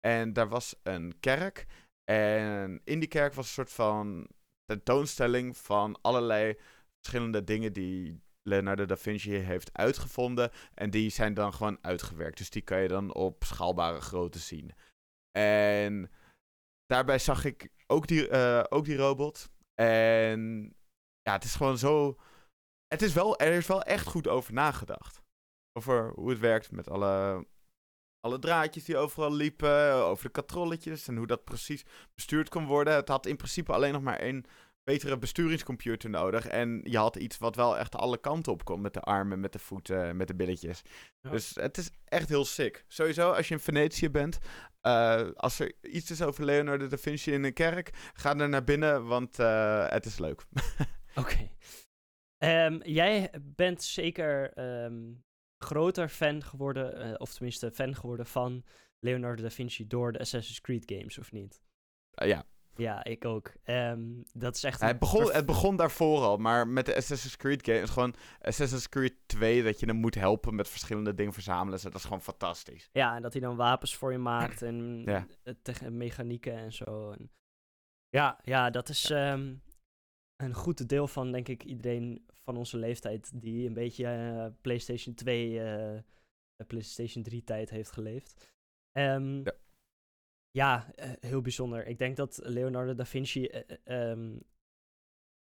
[0.00, 1.66] En daar was een kerk.
[2.04, 4.28] En in die kerk was een soort van
[4.64, 6.56] tentoonstelling van allerlei
[7.00, 10.50] verschillende dingen die Leonardo da Vinci heeft uitgevonden.
[10.74, 12.38] En die zijn dan gewoon uitgewerkt.
[12.38, 14.72] Dus die kan je dan op schaalbare grootte zien.
[15.38, 16.10] En
[16.86, 19.50] daarbij zag ik ook die, uh, ook die robot.
[19.74, 20.62] En
[21.22, 22.18] ja, het is gewoon zo.
[22.86, 25.22] Het is wel, er is wel echt goed over nagedacht.
[25.72, 27.46] Over hoe het werkt met alle,
[28.20, 29.92] alle draadjes die overal liepen.
[29.92, 32.94] Over de katrolletjes en hoe dat precies bestuurd kon worden.
[32.94, 34.44] Het had in principe alleen nog maar één
[34.88, 36.46] betere besturingscomputer nodig.
[36.46, 38.80] En je had iets wat wel echt alle kanten op kon.
[38.80, 40.82] Met de armen, met de voeten, met de billetjes.
[41.20, 42.84] Dus het is echt heel sick.
[42.86, 44.38] Sowieso, als je in Venetië bent.
[44.82, 47.90] Uh, als er iets is over Leonardo da Vinci in een kerk.
[48.12, 50.44] Ga er naar binnen, want uh, het is leuk.
[51.14, 51.48] Oké.
[52.38, 52.66] Okay.
[52.66, 55.24] Um, jij bent zeker um,
[55.58, 57.06] groter fan geworden.
[57.06, 58.64] Uh, of tenminste fan geworden van
[58.98, 61.60] Leonardo da Vinci door de Assassin's Creed games, of niet?
[62.10, 62.46] ja,
[62.78, 63.52] ja, ik ook.
[63.64, 64.80] Um, dat is echt...
[64.80, 68.88] Het begon, het begon daarvoor al, maar met de Assassin's Creed game is gewoon Assassin's
[68.88, 71.82] Creed 2 dat je hem moet helpen met verschillende dingen verzamelen.
[71.82, 72.88] dat is gewoon fantastisch.
[72.92, 75.26] Ja, en dat hij dan wapens voor je maakt en ja.
[75.90, 77.10] mechanieken en zo.
[77.10, 77.30] En
[78.08, 79.62] ja, ja, dat is um,
[80.36, 85.14] een goed deel van, denk ik, iedereen van onze leeftijd die een beetje uh, PlayStation
[85.14, 86.02] 2, uh, eh,
[86.66, 88.52] PlayStation 3 tijd heeft geleefd.
[88.92, 89.52] Um, ja.
[90.58, 91.86] Ja, uh, heel bijzonder.
[91.86, 93.48] Ik denk dat Leonardo da Vinci.
[93.86, 94.40] Uh, um,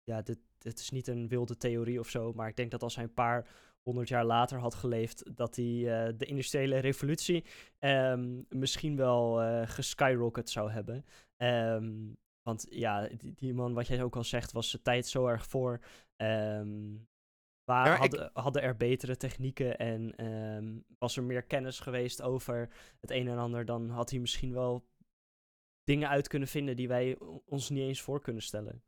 [0.05, 2.33] ja, dit, dit is niet een wilde theorie of zo.
[2.33, 3.48] Maar ik denk dat als hij een paar
[3.83, 5.37] honderd jaar later had geleefd.
[5.37, 7.44] dat hij uh, de industriële revolutie.
[7.79, 11.05] Um, misschien wel uh, geskyrocket zou hebben.
[11.37, 15.27] Um, want ja, die, die, man, wat jij ook al zegt, was zijn tijd zo
[15.27, 15.81] erg voor.
[16.16, 17.09] Um,
[17.64, 18.31] waar ja, hadden, ik...
[18.33, 22.68] hadden, er betere technieken en was er meer kennis geweest over
[23.01, 24.90] het een en ander, dan had hij misschien wel
[25.85, 28.83] dingen uit kunnen vinden die wij ons niet eens voor kunnen stellen.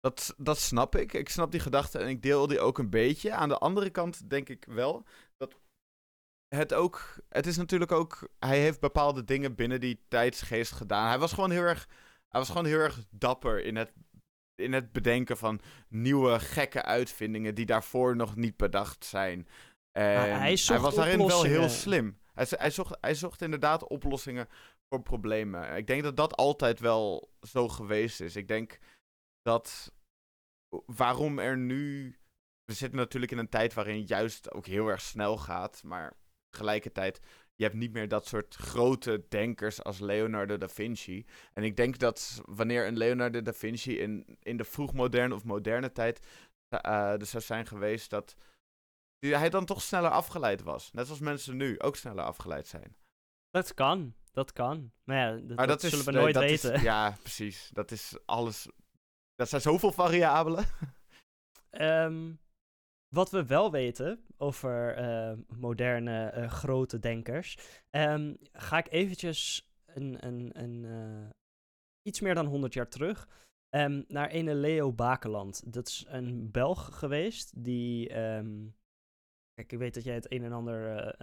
[0.00, 1.12] Dat, dat snap ik.
[1.12, 3.32] Ik snap die gedachte en ik deel die ook een beetje.
[3.32, 5.54] Aan de andere kant denk ik wel dat
[6.48, 7.16] het ook.
[7.28, 8.28] Het is natuurlijk ook.
[8.38, 11.08] Hij heeft bepaalde dingen binnen die tijdsgeest gedaan.
[11.08, 11.88] Hij was gewoon heel erg.
[12.28, 13.92] Hij was gewoon heel erg dapper in het,
[14.54, 19.48] in het bedenken van nieuwe gekke uitvindingen die daarvoor nog niet bedacht zijn.
[19.92, 22.18] En hij, hij, was daarin wel heel slim.
[22.34, 24.48] Hij, hij, zocht, hij zocht inderdaad oplossingen
[24.88, 25.76] voor problemen.
[25.76, 28.36] Ik denk dat dat altijd wel zo geweest is.
[28.36, 28.78] Ik denk
[29.42, 29.92] dat
[30.86, 32.16] waarom er nu.
[32.64, 35.82] We zitten natuurlijk in een tijd waarin juist ook heel erg snel gaat.
[35.82, 36.16] Maar
[36.50, 37.20] tegelijkertijd,
[37.54, 41.26] je hebt niet meer dat soort grote denkers als Leonardo da Vinci.
[41.52, 45.92] En ik denk dat wanneer een Leonardo da Vinci in, in de vroegmoderne of moderne
[45.92, 46.20] tijd
[46.70, 48.36] uh, dus zou zijn geweest, dat
[49.18, 50.92] hij dan toch sneller afgeleid was.
[50.92, 52.96] Net zoals mensen nu ook sneller afgeleid zijn.
[53.50, 54.14] Dat kan.
[54.38, 54.92] Dat kan.
[55.04, 56.82] Maar ja, dat, maar dat, zullen we nooit weten.
[56.82, 57.70] ja, precies.
[57.72, 58.68] Dat is alles.
[59.34, 60.64] Dat zijn zoveel variabelen.
[61.70, 62.38] Um,
[63.18, 67.58] wat we wel weten over uh, moderne uh, grote denkers,
[67.90, 71.28] um, ga ik eventjes een, een, een, uh,
[72.02, 73.28] iets meer dan 100 jaar terug
[73.70, 75.72] um, naar ene Leo Bakeland.
[75.72, 78.08] Dat is een Belg geweest die.
[79.54, 81.14] kijk, ik weet dat jij het een en ander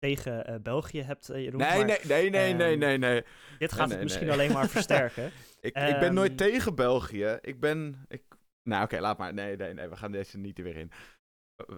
[0.00, 1.60] tegen uh, België hebt, uh, Jeroen.
[1.60, 3.24] Nee, maar, nee, nee, nee, um, nee, nee, nee.
[3.58, 5.30] Dit gaat nee, het misschien alleen maar versterken.
[5.60, 7.38] ik, um, ik ben nooit ehm, tegen België.
[7.40, 8.04] Ik ben...
[8.08, 8.22] Ik...
[8.62, 9.34] Nou, oké, okay, laat maar.
[9.34, 10.90] Nee, nee, nee, we gaan deze niet weer in.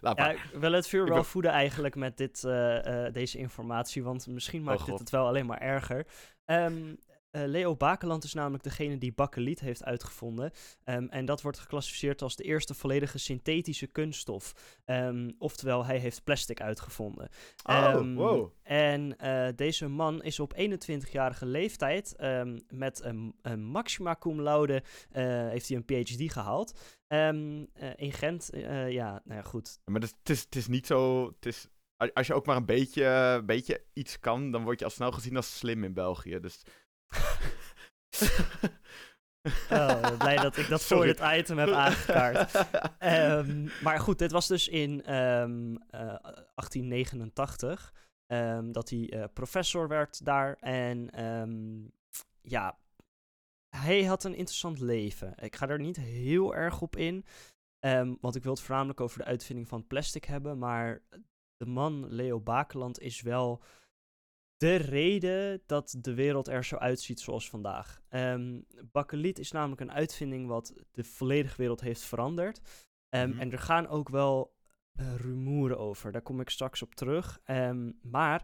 [0.00, 4.26] laat ja, ik wil het vuur wel voeden eigenlijk met dit, uh, deze informatie, want
[4.26, 6.06] misschien maakt oh, dit het wel alleen maar erger.
[6.44, 6.98] Um,
[7.44, 10.50] Leo Bakeland is namelijk degene die bakkeliet heeft uitgevonden.
[10.84, 14.54] Ehm, en dat wordt geclassificeerd als de eerste volledige synthetische kunststof.
[14.86, 17.28] Um, oftewel, hij heeft plastic uitgevonden.
[17.64, 18.52] Oh, um, wow.
[18.62, 22.14] En uh, deze man is op 21-jarige leeftijd
[22.68, 26.96] met een, een maxima cum laude uh, heeft hij een PhD gehaald.
[27.96, 28.50] In Gent,
[28.88, 29.80] ja, nou ja, goed.
[29.84, 31.26] Maar het is, het is niet zo...
[31.26, 31.68] Het is
[32.14, 35.36] als je ook maar een beetje, beetje iets kan, dan word je al snel gezien
[35.36, 36.40] als slim in België.
[36.40, 36.62] Dus.
[39.70, 42.54] Oh, blij dat ik dat voor dit item heb aangekaart.
[43.38, 46.00] um, maar goed, dit was dus in um, uh,
[46.54, 47.94] 1889
[48.26, 50.56] um, dat hij uh, professor werd daar.
[50.60, 51.10] En
[52.40, 52.78] ja,
[53.76, 55.34] hij had een interessant leven.
[55.36, 57.24] Ik ga er niet heel erg op in.
[58.20, 60.58] want ik wil het voornamelijk over de uitvinding van plastic hebben.
[60.58, 61.02] Maar
[61.56, 63.62] de man Leo Bakeland is wel
[64.56, 68.02] de reden dat de wereld er zo uitziet zoals vandaag.
[68.10, 72.60] Um, bakkeliet is namelijk een uitvinding wat de volledige wereld heeft veranderd.
[73.10, 73.40] Um, mm-hmm.
[73.40, 74.54] En er gaan ook wel
[75.00, 76.12] uh, rumoeren over.
[76.12, 77.40] Daar kom ik straks op terug.
[77.46, 78.42] Um, maar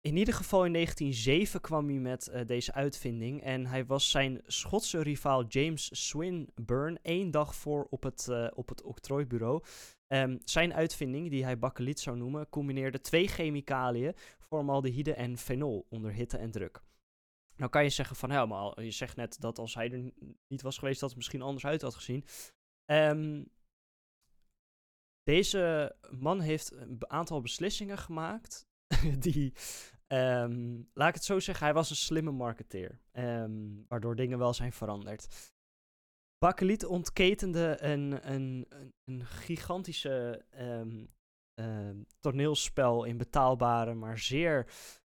[0.00, 3.42] in ieder geval in 1907 kwam hij met uh, deze uitvinding.
[3.42, 8.68] En hij was zijn Schotse rivaal James Swinburne één dag voor op het, uh, op
[8.68, 9.62] het octrooibureau.
[10.08, 14.14] Um, zijn uitvinding, die hij bakkeliet zou noemen, combineerde twee chemicaliën,
[14.48, 16.82] formaldehyde en fenol, onder hitte en druk.
[17.56, 20.12] Nou kan je zeggen van, ja, maar je zegt net dat als hij er
[20.48, 22.24] niet was geweest, dat het misschien anders uit had gezien.
[22.90, 23.50] Um,
[25.22, 28.66] deze man heeft een aantal beslissingen gemaakt
[29.18, 29.52] die,
[30.06, 33.00] um, laat ik het zo zeggen, hij was een slimme marketeer,
[33.88, 35.52] waardoor dingen wel zijn veranderd.
[36.38, 38.66] Bakkeliet ontketende een, een,
[39.04, 40.44] een gigantische
[42.20, 44.66] toneelspel in betaalbare, maar zeer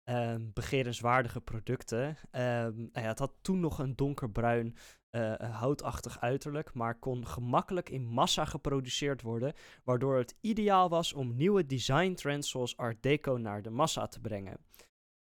[0.04, 2.16] um, begerenswaardige producten.
[2.30, 4.76] nou ja, het had toen nog een donkerbruin,
[5.16, 9.52] uh, houtachtig uiterlijk, maar kon gemakkelijk in massa geproduceerd worden,
[9.84, 14.20] waardoor het ideaal was om nieuwe design trends zoals Art Deco naar de massa te
[14.20, 14.58] brengen.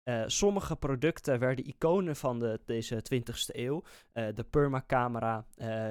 [0.10, 3.84] Uh, sommige producten werden iconen van de, deze 20ste eeuw.
[4.14, 5.46] Uh, de Perma-camera,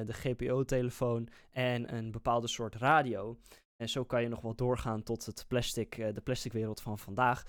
[0.05, 3.39] de GPO-telefoon en een bepaalde soort radio.
[3.77, 7.45] En zo kan je nog wel doorgaan tot het plastic, de plasticwereld van vandaag.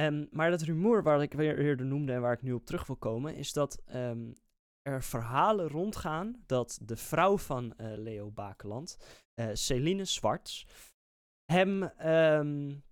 [0.00, 2.86] Um, maar dat rumoer waar ik weer eerder noemde en waar ik nu op terug
[2.86, 4.34] wil komen, is dat um,
[4.82, 8.98] er verhalen rondgaan dat de vrouw van Leo Bakeland,
[9.52, 10.66] Celine Zwarts,
[11.52, 12.84] hem um,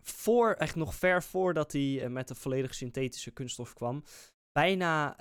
[0.00, 4.04] voor, echt nog ver voordat hij met de volledig synthetische kunststof kwam,
[4.52, 5.16] bijna,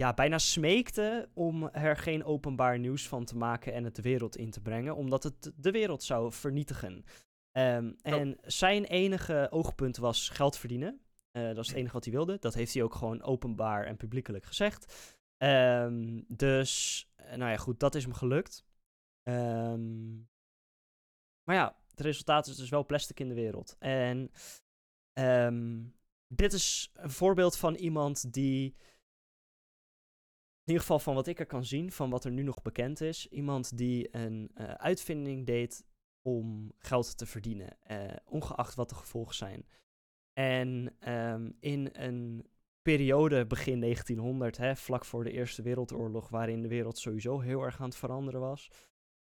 [0.00, 4.36] ja, bijna smeekte om er geen openbaar nieuws van te maken en het de wereld
[4.36, 7.04] in te brengen, omdat het de wereld zou vernietigen.
[7.52, 11.00] Um, en zijn enige oogpunt was geld verdienen.
[11.32, 12.38] Uh, dat is het enige wat hij wilde.
[12.38, 15.16] Dat heeft hij ook gewoon openbaar en publiekelijk gezegd.
[15.42, 18.64] Um, dus, eh, nou ja, goed, dat is hem gelukt.
[19.28, 20.28] Um,
[21.42, 23.76] maar ja, het resultaat is dus wel plastic in de wereld.
[23.78, 24.30] En
[26.26, 28.74] dit is een voorbeeld van iemand die,
[30.64, 33.00] in ieder geval van wat ik er kan zien, van wat er nu nog bekend
[33.00, 35.84] is, iemand die een uh, uitvinding deed
[36.22, 39.66] om geld te verdienen, uh, ongeacht wat de gevolgen zijn.
[40.32, 42.46] En um, in een
[42.82, 47.80] periode begin 1900, hè, vlak voor de Eerste Wereldoorlog, waarin de wereld sowieso heel erg
[47.80, 48.70] aan het veranderen was,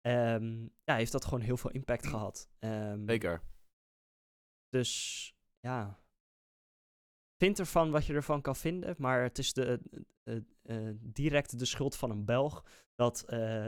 [0.08, 2.50] Um, ja, heeft dat gewoon heel veel impact gehad.
[2.60, 3.42] Um, Zeker.
[4.70, 6.03] Dus ja,
[7.44, 9.80] vind ervan wat je ervan kan vinden, maar het is de,
[10.24, 12.64] uh, uh, direct de schuld van een Belg
[12.96, 13.24] dat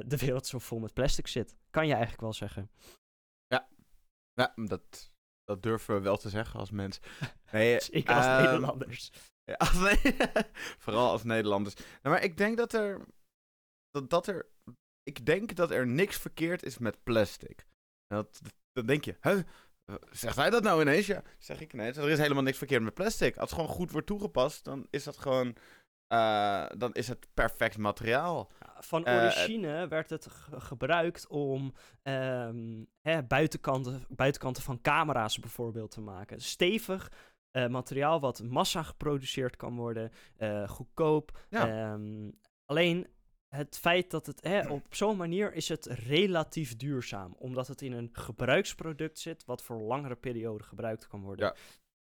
[0.05, 1.55] de wereld zo vol met plastic zit.
[1.69, 2.71] Kan je eigenlijk wel zeggen.
[3.47, 3.67] Ja,
[4.33, 5.11] ja dat,
[5.43, 6.99] dat durven we wel te zeggen als mens.
[7.51, 9.11] Nee, ik als uh, Nederlanders.
[9.43, 9.97] Ja, als
[10.83, 11.75] vooral als Nederlanders.
[11.75, 13.05] Nou, maar ik denk dat er,
[13.91, 14.49] dat, dat er
[15.03, 17.65] ik denk dat er niks verkeerd is met plastic.
[18.07, 19.39] Dat, dan denk je, huh?
[20.11, 21.05] Zegt hij dat nou ineens?
[21.05, 21.93] Ja, zeg ik nee.
[21.93, 23.37] Er is helemaal niks verkeerd met plastic.
[23.37, 25.55] Als het gewoon goed wordt toegepast, dan is dat gewoon.
[26.13, 28.51] Uh, dan is het perfect materiaal.
[28.79, 36.01] Van eh, origine werd het gebruikt om um, hè, buitenkanten, buitenkanten van camera's bijvoorbeeld te
[36.01, 36.41] maken.
[36.41, 37.11] Stevig
[37.57, 40.11] uh, materiaal wat massa geproduceerd kan worden,
[40.67, 41.39] goedkoop.
[41.49, 41.93] Ja.
[41.93, 43.07] Um, alleen
[43.55, 47.35] het feit dat het hè, op zo'n manier is het relatief duurzaam.
[47.37, 51.45] Omdat het in een gebruiksproduct zit wat voor langere periode gebruikt kan worden.
[51.45, 51.55] Ja.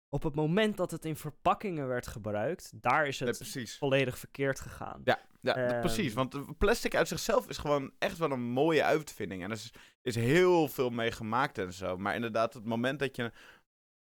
[0.09, 5.01] Op het moment dat het in verpakkingen werd gebruikt, daar is het volledig verkeerd gegaan.
[5.03, 6.13] Ja, ja uh, precies.
[6.13, 9.43] Want plastic uit zichzelf is gewoon echt wel een mooie uitvinding.
[9.43, 11.97] En er is, is heel veel mee gemaakt en zo.
[11.97, 13.31] Maar inderdaad, het moment dat je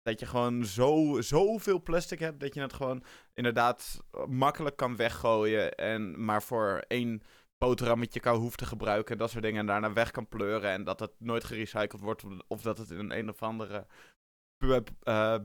[0.04, 5.76] dat je gewoon zo, zoveel plastic hebt dat je het gewoon inderdaad makkelijk kan weggooien.
[5.76, 7.22] En maar voor één
[7.58, 9.18] boterhammetje kan hoeft te gebruiken.
[9.18, 9.60] Dat soort dingen.
[9.60, 10.72] En daarna weg kan pleuren.
[10.72, 12.24] En dat het nooit gerecycled wordt.
[12.48, 13.88] Of dat het in een, een of andere.
[15.04, 15.36] Uh,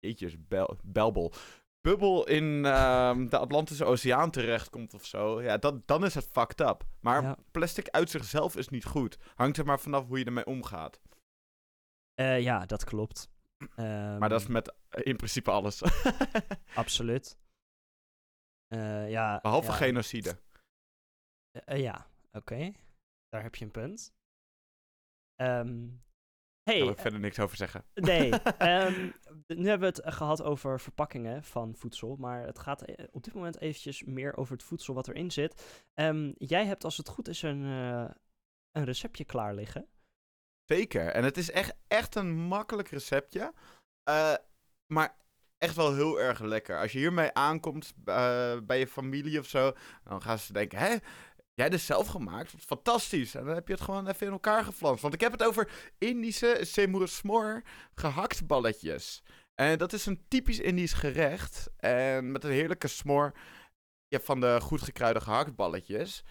[0.00, 1.32] eetjes, bel, belbel.
[1.80, 5.42] Bubbel in ehm, de Atlantische Oceaan terechtkomt of zo.
[5.42, 6.84] Ja, dat, dan is het fucked up.
[7.00, 9.18] Maar plastic uit zichzelf is niet goed.
[9.34, 11.00] Hangt er maar vanaf hoe je ermee omgaat.
[12.20, 13.33] Uh, ja, dat klopt.
[14.18, 15.82] Maar dat is ehm, met in principe alles.
[16.74, 17.38] absoluut.
[18.68, 20.38] Uh, ja, Behalve genocide.
[21.68, 22.72] Uh, ja, oké.
[23.28, 24.14] Daar heb je een punt.
[25.42, 26.02] Um,
[26.62, 27.84] hey, Daar wil ik verder niks over zeggen.
[27.94, 28.32] Nee.
[28.86, 29.12] um,
[29.46, 32.16] nu hebben we het gehad over verpakkingen van voedsel.
[32.16, 35.82] Maar het gaat op dit moment eventjes meer over het voedsel wat erin zit.
[35.94, 37.62] Um, jij hebt als het goed is een,
[38.70, 39.88] een receptje klaar liggen.
[40.66, 41.06] Zeker.
[41.06, 43.52] En het is echt, echt een makkelijk receptje.
[44.08, 44.34] Uh,
[44.86, 45.16] maar
[45.58, 46.80] echt wel heel erg lekker.
[46.80, 49.72] Als je hiermee aankomt uh, bij je familie of zo,
[50.04, 50.96] dan gaan ze denken: hè,
[51.54, 52.54] jij dus zelf gemaakt?
[52.58, 53.34] Fantastisch.
[53.34, 55.02] En dan heb je het gewoon even in elkaar geflanst.
[55.02, 57.62] Want ik heb het over Indische semur smor
[57.94, 59.22] gehaktballetjes.
[59.54, 61.70] En dat is een typisch Indisch gerecht.
[61.76, 63.32] En met een heerlijke smor
[64.08, 66.24] hebt van de goed gekruide gehaktballetjes.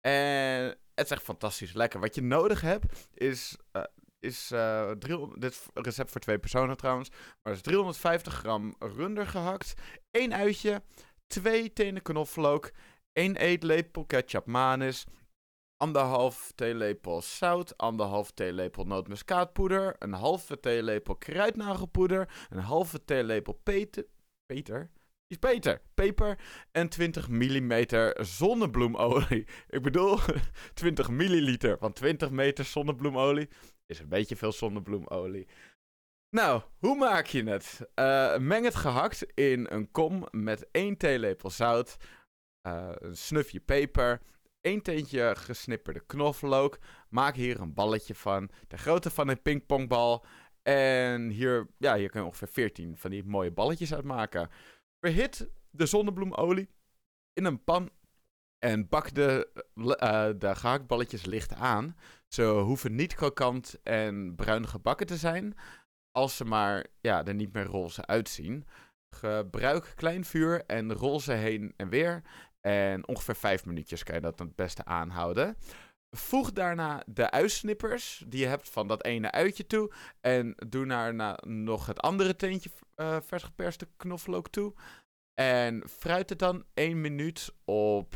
[0.00, 2.00] En het is echt fantastisch lekker.
[2.00, 3.82] Wat je nodig hebt is, uh,
[4.18, 4.90] is uh,
[5.34, 7.08] dit recept voor twee personen trouwens,
[7.42, 9.74] maar is 350 gram runder gehakt,
[10.10, 10.82] één uitje,
[11.26, 12.70] twee tenen knoflook,
[13.12, 15.04] één eetlepel ketchup manis,
[15.76, 23.60] anderhalf theelepel zout, anderhalf theelepel nootmuskaatpoeder, een halve theelepel kruidnagelpoeder, een halve theelepel
[24.46, 24.90] peter,
[25.30, 25.80] is beter.
[25.94, 26.38] Peper
[26.72, 29.46] en 20 mm zonnebloemolie.
[29.76, 30.18] Ik bedoel
[30.74, 33.48] 20 milliliter, want 20 meter zonnebloemolie
[33.86, 35.46] is een beetje veel zonnebloemolie.
[36.36, 37.80] Nou, hoe maak je het?
[37.94, 41.96] Uh, meng het gehakt in een kom met 1 theelepel zout,
[42.66, 44.20] uh, een snufje peper,
[44.60, 46.78] 1 teentje gesnipperde knoflook.
[47.08, 50.24] Maak hier een balletje van, de grootte van een pingpongbal.
[50.62, 54.50] En hier, ja, hier kun je ongeveer 14 van die mooie balletjes uitmaken.
[55.00, 56.68] Verhit de zonnebloemolie
[57.32, 57.90] in een pan
[58.58, 61.96] en bak de, uh, de gehaktballetjes licht aan.
[62.28, 65.54] Ze hoeven niet krokant en bruin gebakken te zijn,
[66.12, 68.66] als ze maar ja, er niet meer roze uitzien.
[69.10, 72.22] Gebruik klein vuur en rol ze heen en weer.
[72.60, 75.56] En ongeveer vijf minuutjes kan je dat het beste aanhouden.
[76.10, 79.92] Voeg daarna de uitsnippers die je hebt van dat ene uitje toe.
[80.20, 84.74] En doe daarna nog het andere teentje uh, vers geperste knoflook toe.
[85.34, 88.14] En fruit het dan één minuut op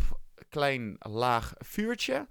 [0.49, 2.27] klein laag vuurtje.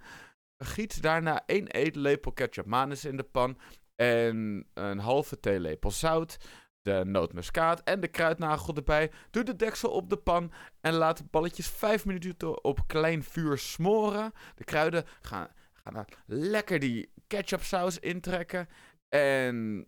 [0.58, 3.58] Giet daarna één eetlepel ketchup manis in de pan.
[3.96, 6.36] En een halve theelepel zout.
[6.84, 9.10] De nootmuskaat en de kruidnagel erbij.
[9.30, 13.58] Doe de deksel op de pan en laat de balletjes 5 minuten op klein vuur
[13.58, 14.32] smoren.
[14.54, 18.68] De kruiden gaan, gaan lekker die ketchupsaus intrekken.
[19.08, 19.86] En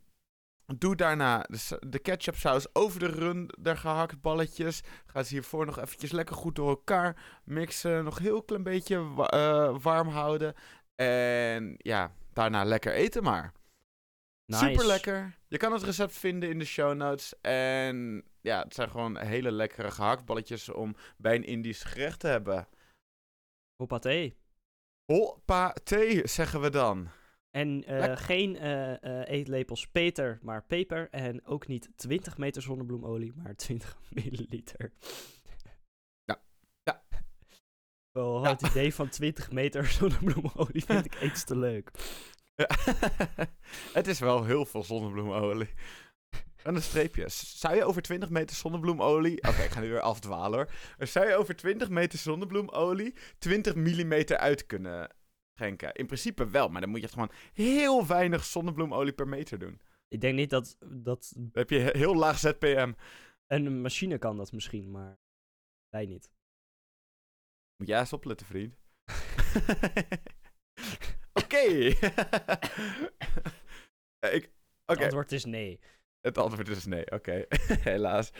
[0.75, 4.83] Doe daarna de, de ketchupsaus over de run, der gehakt balletjes.
[5.07, 8.05] Ga ze hiervoor nog eventjes lekker goed door elkaar mixen.
[8.05, 8.97] Nog heel klein beetje
[9.35, 10.55] uh, warm houden.
[10.95, 13.53] En ja, daarna lekker eten maar.
[14.47, 14.65] Nice.
[14.65, 15.37] Super lekker.
[15.49, 17.41] Je kan het recept vinden in de show notes.
[17.41, 22.69] En ja, het zijn gewoon hele lekkere gehaktballetjes om bij een Indisch gerecht te hebben.
[23.77, 24.35] Hoppaté.
[25.13, 27.09] Hoppaté, zeggen we dan.
[27.51, 31.09] En uh, geen uh, eetlepels peter, maar peper.
[31.11, 34.93] En ook niet 20 meter zonnebloemolie, maar 20 milliliter.
[36.25, 36.43] Ja.
[36.83, 37.03] Ja.
[38.13, 38.51] Ja.
[38.51, 41.91] het idee van 20 meter zonnebloemolie vind ik iets te leuk.
[42.57, 42.69] Ja.
[43.99, 45.69] het is wel heel veel zonnebloemolie.
[46.63, 47.25] En een streepje.
[47.29, 49.37] Zou je over 20 meter zonnebloemolie.
[49.37, 51.07] Oké, ik ga nu weer afdwalen hoor.
[51.09, 55.15] Zou je over 20 meter zonnebloemolie 20 millimeter uit kunnen
[55.55, 55.95] schenken?
[55.95, 59.81] In principe wel, maar dan moet je gewoon heel weinig zonnebloemolie per meter doen.
[60.09, 60.77] Ik denk niet dat...
[60.87, 61.33] dat...
[61.35, 62.93] Dan heb je heel laag ZPM.
[63.47, 65.19] Een machine kan dat misschien, maar
[65.89, 66.31] wij niet.
[67.77, 68.77] Moet jij eens opletten, vriend.
[71.47, 71.67] Oké.
[74.37, 74.51] Ik...
[74.85, 75.81] Het antwoord is nee.
[76.21, 77.45] Het antwoord is nee, oké.
[77.91, 78.31] Helaas.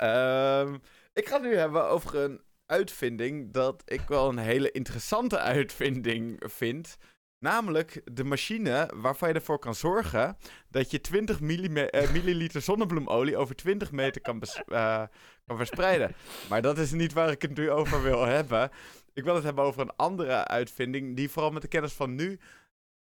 [0.00, 0.80] Um,
[1.12, 6.42] ik ga het nu hebben over een uitvinding dat ik wel een hele interessante uitvinding
[6.46, 6.96] vind.
[7.42, 10.36] Namelijk de machine waarvan je ervoor kan zorgen
[10.70, 11.46] dat je 20 uh,
[12.12, 15.02] milliliter zonnebloemolie over 20 meter kan, uh,
[15.46, 16.14] kan verspreiden.
[16.48, 18.70] Maar dat is niet waar ik het nu over wil hebben.
[19.12, 22.40] Ik wil het hebben over een andere uitvinding die vooral met de kennis van nu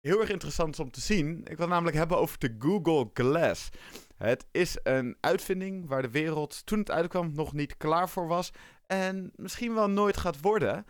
[0.01, 1.39] heel erg interessant is om te zien.
[1.39, 3.68] Ik wil het namelijk hebben over de Google Glass.
[4.16, 8.53] Het is een uitvinding waar de wereld toen het uitkwam nog niet klaar voor was.
[8.86, 10.86] En misschien wel nooit gaat worden.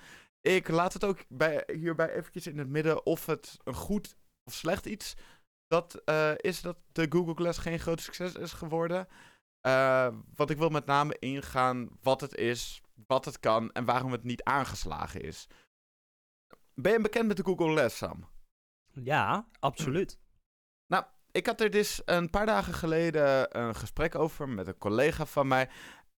[0.48, 4.54] Ik laat het ook bij, hierbij eventjes in het midden of het een goed of
[4.54, 5.16] slecht iets
[5.66, 9.08] dat uh, is dat de Google Glass geen groot succes is geworden.
[9.66, 14.12] Uh, want ik wil met name ingaan wat het is, wat het kan en waarom
[14.12, 15.46] het niet aangeslagen is.
[16.74, 18.28] Ben je bekend met de Google Glass, Sam?
[18.92, 20.18] Ja, absoluut.
[20.86, 25.26] Nou, ik had er dus een paar dagen geleden een gesprek over met een collega
[25.26, 25.70] van mij.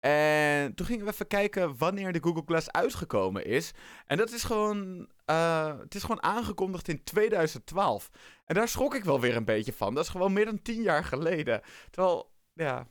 [0.00, 3.72] En toen gingen we even kijken wanneer de Google Glass uitgekomen is.
[4.06, 8.10] En dat is gewoon, uh, het is gewoon aangekondigd in 2012.
[8.44, 9.94] En daar schrok ik wel weer een beetje van.
[9.94, 11.60] Dat is gewoon meer dan tien jaar geleden.
[11.90, 12.88] Terwijl, ja,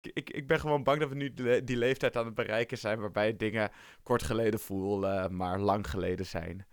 [0.00, 3.36] ik, ik ben gewoon bang dat we nu die leeftijd aan het bereiken zijn waarbij
[3.36, 3.70] dingen
[4.02, 6.66] kort geleden voelen, maar lang geleden zijn.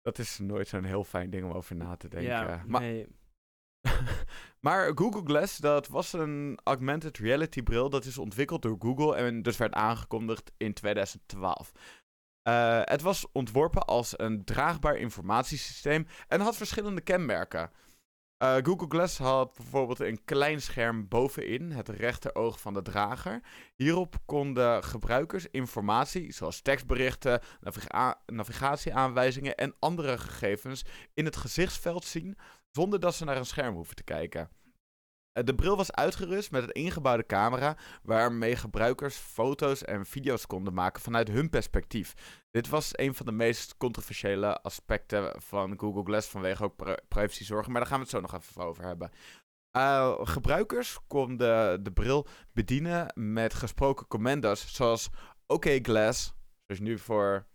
[0.00, 2.30] Dat is nooit zo'n heel fijn ding om over na te denken.
[2.30, 3.06] Ja, maar, nee.
[4.66, 7.90] maar Google Glass, dat was een augmented reality bril.
[7.90, 11.72] Dat is ontwikkeld door Google en dus werd aangekondigd in 2012.
[12.48, 17.70] Uh, eh, het was ontworpen als een draagbaar informatiesysteem en had verschillende kenmerken.
[18.42, 23.40] Uh, Google Glass had bijvoorbeeld een klein scherm bovenin, het rechteroog van de drager.
[23.74, 32.38] Hierop konden gebruikers informatie, zoals tekstberichten, naviga navigatieaanwijzingen en andere gegevens, in het gezichtsveld zien,
[32.72, 34.50] zonder dat ze naar een scherm hoeven te kijken.
[35.32, 40.74] Eh, de bril was uitgerust met een ingebouwde camera waarmee gebruikers foto's en video's konden
[40.74, 42.40] maken vanuit hun perspectief.
[42.50, 46.74] Dit was een van de meest controversiële aspecten van Google Glass vanwege ook
[47.08, 49.10] privacyzorgen, maar daar gaan we het zo nog even over hebben.
[49.76, 55.10] Uh, gebruikers konden de bril bedienen met gesproken commando's zoals
[55.46, 56.34] OK Glass,
[56.66, 57.46] dus nu voor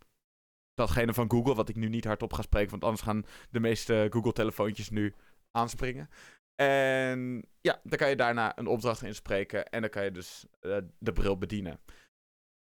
[0.77, 4.07] datgene van Google, wat ik nu niet hardop ga spreken, want anders gaan de meeste
[4.09, 5.15] Google-telefoontjes nu
[5.51, 6.09] aanspringen.
[6.55, 10.77] En ja, dan kan je daarna een opdracht inspreken en dan kan je dus uh,
[10.99, 11.79] de bril bedienen.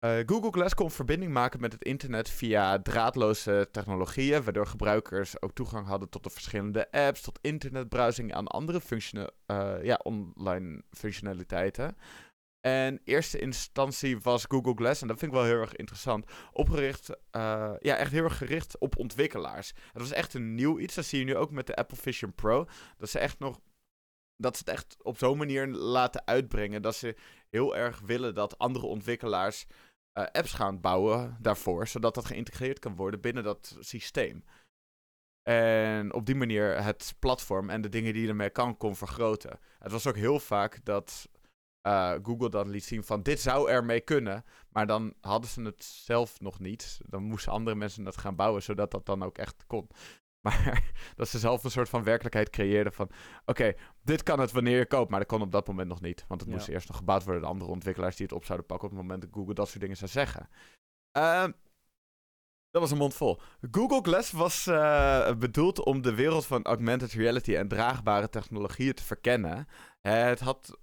[0.05, 5.53] Uh, Google Glass kon verbinding maken met het internet via draadloze technologieën, waardoor gebruikers ook
[5.53, 11.97] toegang hadden tot de verschillende apps, tot internetbrowsing en andere uh, ja, online functionaliteiten.
[12.60, 17.10] En eerste instantie was Google Glass, en dat vind ik wel heel erg interessant, opgericht,
[17.10, 19.74] uh, ja, echt heel erg gericht op ontwikkelaars.
[19.93, 22.34] Het was echt een nieuw iets, dat zie je nu ook met de Apple Vision
[22.34, 22.68] Pro.
[22.97, 23.60] Dat ze echt nog
[24.38, 26.82] dat ze het echt op zo'n manier laten uitbrengen.
[26.82, 27.16] Dat ze
[27.49, 31.88] heel erg willen dat andere ontwikkelaars uh, apps gaan bouwen daarvoor.
[31.88, 34.43] Zodat dat geïntegreerd kan worden binnen dat systeem.
[35.43, 39.60] En op die manier het platform en de dingen die je ermee kan, kon vergroten.
[39.80, 41.30] Het was ook heel vaak dat
[41.88, 44.44] uh, Google dan liet zien van dit zou ermee kunnen.
[44.70, 47.00] Maar dan hadden ze het zelf nog niet.
[47.06, 49.88] Dan moesten andere mensen het gaan bouwen, zodat dat dan ook echt kon.
[50.42, 53.10] Maar dat ze zelf een soort van werkelijkheid creëerden van...
[53.46, 53.74] Oké,
[54.04, 56.26] dit kan het wanneer je koopt, maar dat kon op dat moment nog niet.
[56.28, 58.88] Want het moest eerst nog gebouwd worden door andere ontwikkelaars die het op zouden pakken...
[58.88, 60.50] op het moment dat Google dat soort dingen zou zeggen.
[61.18, 61.44] Uh,
[62.70, 63.40] dat was een mond vol.
[63.72, 69.04] Google Glass was uh, bedoeld om de wereld van augmented reality en draagbare technologieën te
[69.04, 69.68] verkennen.
[70.02, 70.78] Het had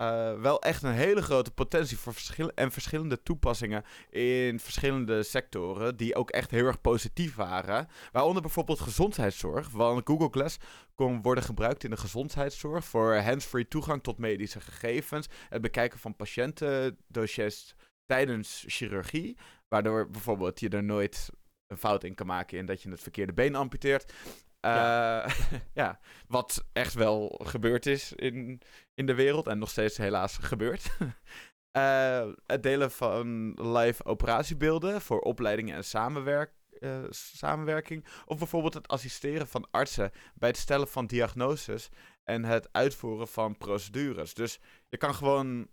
[0.00, 5.96] uh, wel echt een hele grote potentie voor verschil en verschillende toepassingen in verschillende sectoren,
[5.96, 7.88] die ook echt heel erg positief waren.
[8.12, 10.58] Waaronder bijvoorbeeld gezondheidszorg, want Google Glass
[10.94, 16.16] kon worden gebruikt in de gezondheidszorg voor hands-free toegang tot medische gegevens, het bekijken van
[16.16, 17.74] patiëntendossiers
[18.06, 19.36] tijdens chirurgie,
[19.68, 21.30] waardoor bijvoorbeeld je er nooit
[21.66, 24.12] een fout in kan maken in dat je het verkeerde been amputeert.
[24.60, 25.24] Ja.
[25.24, 25.32] Eh,
[25.72, 26.00] ja.
[26.28, 28.60] wat echt wel gebeurd is in,
[28.94, 30.90] in de wereld en nog steeds helaas gebeurt.
[31.76, 38.06] uh, het delen van live operatiebeelden voor opleidingen en samenwerk, uh, samenwerking.
[38.26, 41.88] Of bijvoorbeeld het assisteren van artsen bij het stellen van diagnoses
[42.24, 44.34] en het uitvoeren van procedures.
[44.34, 45.68] Dus je kan gewoon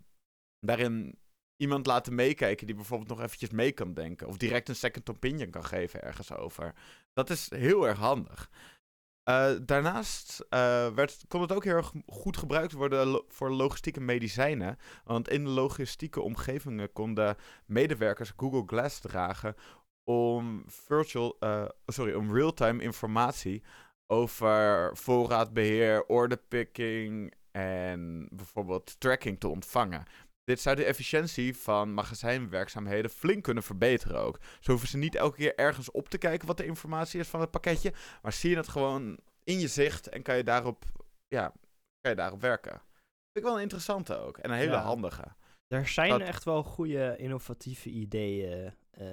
[0.59, 1.19] daarin
[1.57, 4.27] iemand laten meekijken die bijvoorbeeld nog eventjes mee kan denken.
[4.27, 6.73] Of direct een second opinion kan geven ergens over.
[7.13, 8.49] Dat is heel erg handig.
[9.29, 14.77] Uh, daarnaast uh, werd, kon het ook heel goed gebruikt worden voor logistieke medicijnen.
[15.03, 19.55] Want in logistieke omgevingen konden medewerkers Google Glass dragen
[20.03, 23.63] om virtual, uh, sorry, om real-time informatie
[24.07, 30.03] over voorraadbeheer, orderpicking en bijvoorbeeld tracking te ontvangen.
[30.45, 34.39] Dit zou de efficiëntie van magazijnwerkzaamheden flink kunnen verbeteren ook.
[34.59, 37.39] Zo hoeven ze niet elke keer ergens op te kijken wat de informatie is van
[37.39, 37.93] het pakketje.
[38.21, 40.85] Maar zie je het gewoon in je zicht en kan je daarop,
[41.27, 41.53] ja,
[42.01, 42.71] kan je daarop werken.
[42.71, 44.37] Vind ik wel een interessante ook.
[44.37, 45.35] En een hele handige.
[45.67, 49.07] Er zijn echt wel goede innovatieve ideeën uh,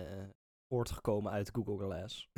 [0.69, 2.29] voortgekomen uit Google Glass.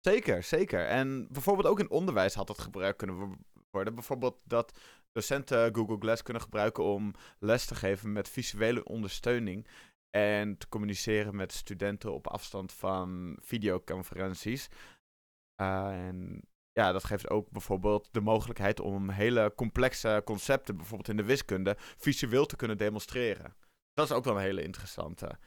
[0.00, 0.86] Zeker, zeker.
[0.86, 3.38] En bijvoorbeeld ook in onderwijs had dat gebruikt kunnen
[3.84, 4.78] Bijvoorbeeld dat
[5.12, 9.66] docenten Google Glass kunnen gebruiken om les te geven met visuele ondersteuning.
[10.10, 14.68] En te communiceren met studenten op afstand van videoconferenties.
[15.60, 21.16] Uh, en ja, dat geeft ook bijvoorbeeld de mogelijkheid om hele complexe concepten, bijvoorbeeld in
[21.16, 23.56] de wiskunde, visueel te kunnen demonstreren.
[23.92, 25.38] Dat is ook wel een hele interessante.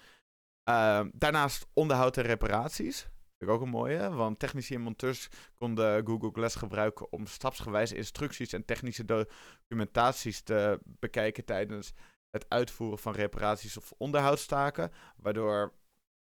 [0.69, 3.09] Uh, daarnaast onderhoud en reparaties.
[3.39, 7.95] Vind ik ook een mooie, want technici en monteurs konden Google Glass gebruiken om stapsgewijze
[7.95, 11.93] instructies en technische documentaties te bekijken tijdens
[12.29, 15.73] het uitvoeren van reparaties of onderhoudstaken, waardoor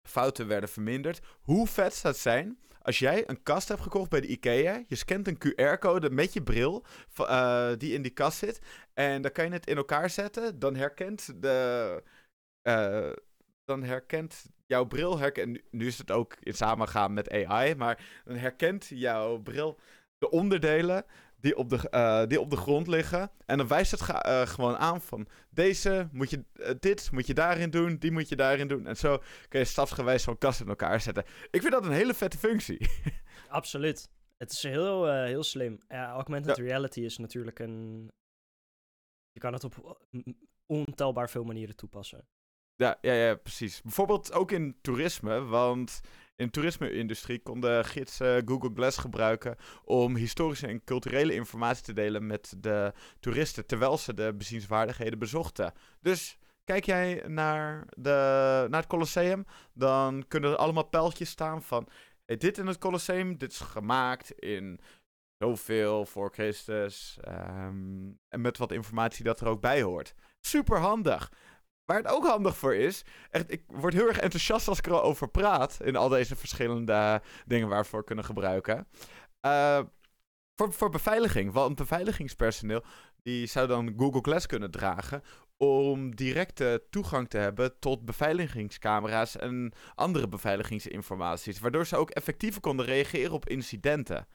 [0.08, 1.20] fouten werden verminderd.
[1.40, 4.94] Hoe vet zou het zijn als jij een kast hebt gekocht bij de IKEA, je
[4.94, 6.84] scant een QR-code met je bril
[7.20, 8.60] uh, die in die kast zit,
[8.94, 12.02] en dan kan je het in elkaar zetten, dan herkent de...
[12.62, 13.12] Uh,
[13.66, 18.36] dan herkent jouw bril, herken, nu is het ook in samengaan met AI, maar dan
[18.36, 19.78] herkent jouw bril
[20.18, 21.04] de onderdelen
[21.40, 23.30] die op de, uh, die op de grond liggen.
[23.46, 27.34] En dan wijst het uh, gewoon aan van deze moet je, uh, dit moet je
[27.34, 28.86] daarin doen, die moet je daarin doen.
[28.86, 31.24] En zo kun je stapsgewijs zo'n kast in elkaar zetten.
[31.50, 32.88] Ik vind dat een hele vette functie.
[33.48, 34.08] Absoluut.
[34.36, 35.82] Het is heel, heel slim.
[35.88, 36.62] Ja, augmented ja.
[36.62, 38.10] reality is natuurlijk een...
[39.32, 40.06] Je kan het op
[40.66, 42.26] ontelbaar veel manieren toepassen.
[42.76, 43.82] Ja, ja, ja, precies.
[43.82, 46.00] Bijvoorbeeld ook in toerisme, want
[46.36, 52.26] in de toerisme-industrie konden gidsen Google Glass gebruiken om historische en culturele informatie te delen
[52.26, 55.72] met de toeristen, terwijl ze de bezienswaardigheden bezochten.
[56.00, 61.88] Dus kijk jij naar, de, naar het Colosseum, dan kunnen er allemaal pijltjes staan van
[62.24, 64.80] hey, dit in het Colosseum, dit is gemaakt in
[65.38, 67.18] zoveel voor Christus.
[67.28, 70.14] Um, en met wat informatie dat er ook bij hoort.
[70.40, 71.32] Super handig.
[71.86, 75.28] Waar het ook handig voor is, echt, ik word heel erg enthousiast als ik erover
[75.28, 75.78] praat.
[75.82, 78.86] In al deze verschillende dingen waar we voor kunnen gebruiken.
[79.46, 79.80] Uh,
[80.54, 82.84] voor, voor beveiliging, want beveiligingspersoneel
[83.22, 85.22] die zou dan Google Glass kunnen dragen
[85.56, 91.60] om directe toegang te hebben tot beveiligingscamera's en andere beveiligingsinformaties.
[91.60, 94.26] Waardoor ze ook effectiever konden reageren op incidenten.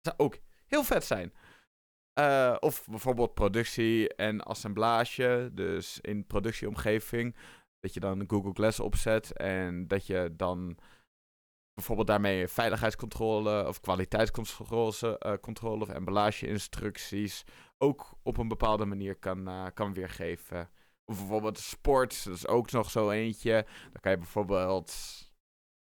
[0.00, 1.32] Dat zou ook heel vet zijn.
[2.14, 5.50] Uh, of bijvoorbeeld productie en assemblage.
[5.52, 7.36] Dus in productieomgeving.
[7.80, 9.32] Dat je dan Google Glass opzet.
[9.32, 10.78] En dat je dan
[11.74, 17.44] bijvoorbeeld daarmee veiligheidscontrole of kwaliteitscontrole controle of emballageinstructies
[17.78, 20.70] ook op een bepaalde manier kan, uh, kan weergeven.
[21.04, 23.66] Of bijvoorbeeld sport, dat is ook nog zo eentje.
[23.82, 24.92] Dan kan je bijvoorbeeld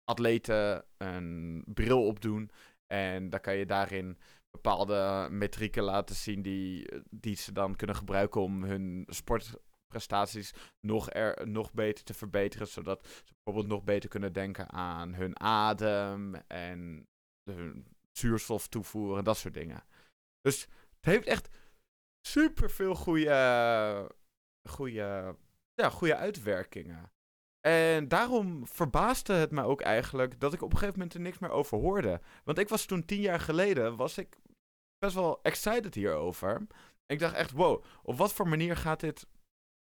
[0.05, 2.51] atleten een bril opdoen.
[2.87, 4.19] En dan kan je daarin
[4.63, 11.49] bepaalde metrieken laten zien die, die ze dan kunnen gebruiken om hun sportprestaties nog, er,
[11.49, 12.67] nog beter te verbeteren.
[12.67, 17.07] Zodat ze bijvoorbeeld nog beter kunnen denken aan hun adem en
[17.51, 19.85] hun zuurstof toevoeren, dat soort dingen.
[20.41, 20.61] Dus
[20.97, 21.57] het heeft echt
[22.27, 24.11] super veel goede,
[24.69, 25.37] goede,
[25.75, 27.11] ja, goede uitwerkingen.
[27.67, 31.39] En daarom verbaasde het me ook eigenlijk dat ik op een gegeven moment er niks
[31.39, 32.21] meer over hoorde.
[32.45, 34.37] Want ik was toen tien jaar geleden, was ik
[34.99, 36.67] best wel excited hierover.
[37.07, 39.27] Ik dacht echt, wow, op wat voor manier gaat dit,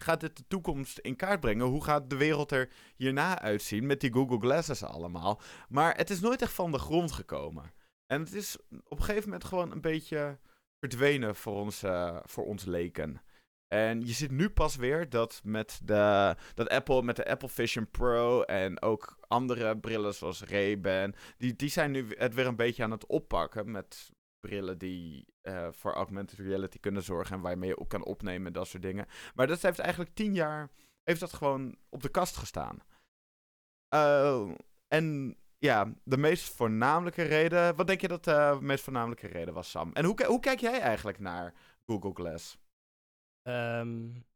[0.02, 1.66] gaat dit de toekomst in kaart brengen?
[1.66, 5.40] Hoe gaat de wereld er hierna uitzien met die Google Glasses allemaal?
[5.68, 7.72] Maar het is nooit echt van de grond gekomen.
[8.06, 10.38] En het is op een gegeven moment gewoon een beetje
[10.80, 13.22] verdwenen voor ons, uh, voor ons leken.
[13.68, 17.90] En je ziet nu pas weer dat met de dat Apple met de Apple Vision
[17.90, 22.82] Pro en ook andere brillen zoals Ray-Ban, die, die zijn nu het weer een beetje
[22.82, 27.78] aan het oppakken met brillen die uh, voor augmented reality kunnen zorgen en waarmee je
[27.78, 29.06] ook kan opnemen en dat soort dingen.
[29.34, 30.70] Maar dat heeft eigenlijk tien jaar,
[31.02, 32.78] heeft dat gewoon op de kast gestaan.
[33.94, 34.50] Uh,
[34.88, 39.70] en ja, de meest voornamelijke reden, wat denk je dat de meest voornamelijke reden was,
[39.70, 39.92] Sam?
[39.92, 41.54] En hoe, hoe kijk jij eigenlijk naar
[41.86, 42.58] Google Glass?
[43.48, 44.26] Um,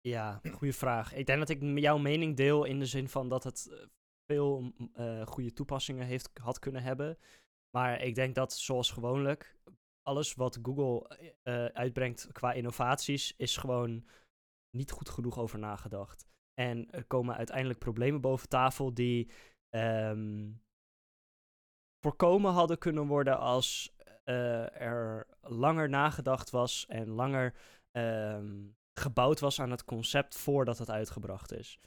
[0.00, 1.14] ja, goede vraag.
[1.14, 3.86] Ik denk dat ik jouw mening deel in de zin van dat het eh,
[4.26, 7.18] veel uh, goede toepassingen heeft, had kunnen hebben.
[7.76, 9.56] Maar ik denk dat, zoals gewoonlijk,
[10.02, 14.06] alles wat Google uh, uitbrengt qua innovaties, is gewoon
[14.76, 16.26] niet goed genoeg over nagedacht.
[16.54, 19.30] En er komen uiteindelijk problemen boven tafel die
[19.70, 20.62] um,
[22.00, 27.54] voorkomen hadden kunnen worden als uh, er langer nagedacht was en langer
[27.92, 31.80] um, gebouwd was aan het concept voordat het uitgebracht is.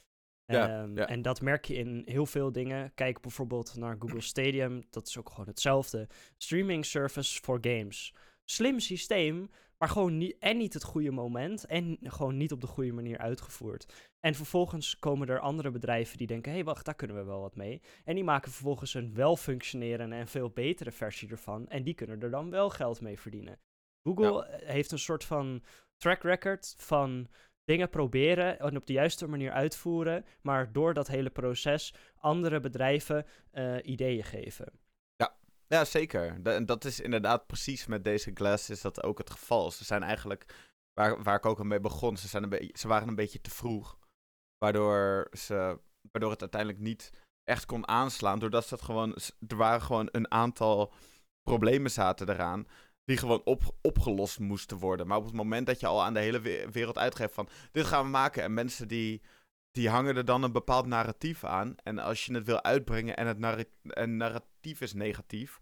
[0.45, 1.07] Ja, um, ja.
[1.07, 2.93] En dat merk je in heel veel dingen.
[2.93, 4.83] Kijk bijvoorbeeld naar Google Stadium.
[4.89, 6.07] Dat is ook gewoon hetzelfde.
[6.37, 8.13] Streaming service voor games.
[8.43, 11.65] Slim systeem, maar gewoon niet, en niet het goede moment.
[11.65, 13.93] En gewoon niet op de goede manier uitgevoerd.
[14.19, 17.41] En vervolgens komen er andere bedrijven die denken: hé, hey, wacht, daar kunnen we wel
[17.41, 17.81] wat mee.
[18.03, 21.67] En die maken vervolgens een wel functionerende en veel betere versie ervan.
[21.67, 23.59] En die kunnen er dan wel geld mee verdienen.
[24.03, 25.63] Google heeft een soort van
[25.97, 27.27] track record van
[27.65, 33.25] dingen proberen en op de juiste manier uitvoeren, maar door dat hele proces andere bedrijven
[33.53, 34.71] uh, ideeën geven.
[35.15, 35.35] Ja,
[35.67, 36.43] ja zeker.
[36.65, 39.71] dat is inderdaad precies met deze Glass is dat ook het geval.
[39.71, 40.45] Ze zijn eigenlijk,
[40.93, 43.51] waar, waar ik ook al mee begon, ze, zijn een ze waren een beetje te
[43.51, 43.97] vroeg.
[44.57, 45.79] Waardoor, ze,
[46.11, 47.11] waardoor het uiteindelijk niet
[47.43, 48.39] echt kon aanslaan.
[48.39, 49.15] Doordat ze gewoon,
[49.47, 50.93] er waren gewoon een aantal
[51.43, 52.67] problemen zaten eraan
[53.05, 55.07] die gewoon op, opgelost moesten worden.
[55.07, 58.03] Maar op het moment dat je al aan de hele wereld uitgeeft van dit gaan
[58.03, 59.21] we maken en mensen die,
[59.71, 61.75] die hangen er dan een bepaald narratief aan.
[61.83, 65.59] En als je het wil uitbrengen en het narratief is negatief,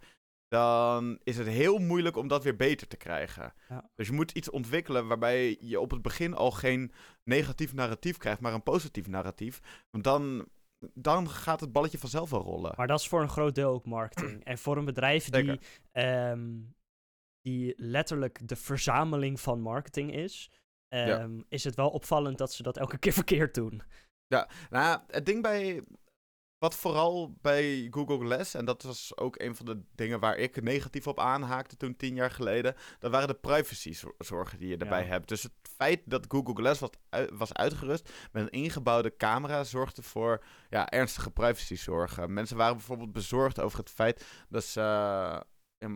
[0.48, 3.54] dan is het heel moeilijk om dat weer beter te krijgen.
[3.70, 3.89] Ja.
[3.96, 6.91] Dus je moet iets ontwikkelen waarbij je op het begin al geen
[7.24, 9.86] negatief narratief krijgt, maar een positief narratief.
[9.91, 10.48] Want dan,
[10.94, 12.74] dan gaat het balletje vanzelf wel rollen.
[12.76, 14.44] Maar dat is voor een groot deel ook marketing.
[14.44, 15.60] en voor een bedrijf die
[17.44, 20.52] die letterlijk de verzameling van marketing is,
[20.88, 23.82] ehm, is het wel opvallend dat ze dat elke keer verkeerd doen.
[24.28, 25.84] Ja, nou, het ding bij.
[26.58, 30.62] Wat vooral bij Google Glass, en dat was ook een van de dingen waar ik
[30.62, 35.28] negatief op aanhaakte toen tien jaar geleden, dat waren de privacy-zorgen die je erbij hebt.
[35.28, 36.89] Dus het feit dat Google Glass was,
[37.34, 42.34] was uitgerust met een ingebouwde camera zorgde voor ja, ernstige privacy-zorgen.
[42.34, 44.82] Mensen waren bijvoorbeeld bezorgd over het feit dat ze
[45.80, 45.96] uh,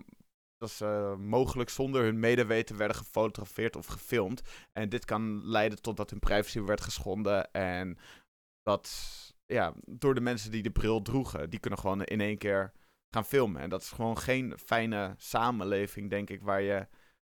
[0.57, 4.41] dat ze mogelijk zonder hun medeweten werden gefotografeerd of gefilmd.
[4.71, 7.51] En dit kan leiden tot dat hun privacy werd geschonden.
[7.51, 7.97] En
[8.61, 8.89] dat,
[9.45, 12.73] ja, door de mensen die de bril droegen, die kunnen gewoon in één keer
[13.13, 13.61] gaan filmen.
[13.61, 16.87] En dat is gewoon geen fijne samenleving, denk ik, waar je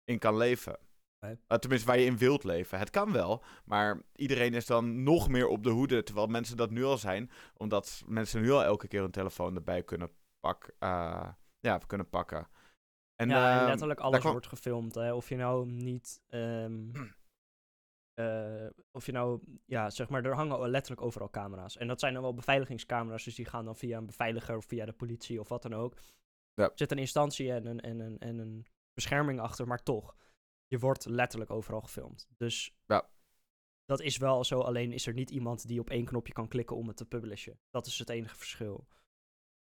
[0.04, 0.80] in kan leven.
[1.26, 1.38] Nee.
[1.48, 2.80] Uh, tenminste, waar je in wilt leven.
[2.80, 6.04] Het kan wel, maar iedereen is dan nog meer op de hoede.
[6.04, 9.84] Terwijl mensen dat nu al zijn, omdat mensen nu al elke keer hun telefoon erbij
[9.84, 10.10] kunnen,
[10.40, 12.48] pak, uh, ja, kunnen pakken.
[13.18, 14.96] En, ja, ehm, letterlijk alles wordt gefilmd.
[14.96, 15.14] Hè?
[15.14, 16.22] Of je nou niet.
[16.30, 16.92] Um,
[18.16, 21.78] uh, of je nou, ja, zeg maar, er hangen letterlijk overal camera's.
[21.78, 24.86] En dat zijn dan wel beveiligingscamera's, dus die gaan dan via een beveiliger of via
[24.86, 25.98] de politie of wat dan ook.
[26.54, 26.64] Ja.
[26.64, 30.16] Er zit een instantie en een, en, een, en een bescherming achter, maar toch,
[30.68, 32.28] je wordt letterlijk overal gefilmd.
[32.38, 33.10] Dus ja.
[33.86, 36.76] dat is wel zo, alleen is er niet iemand die op één knopje kan klikken
[36.76, 37.60] om het te publishen.
[37.70, 38.88] Dat is het enige verschil.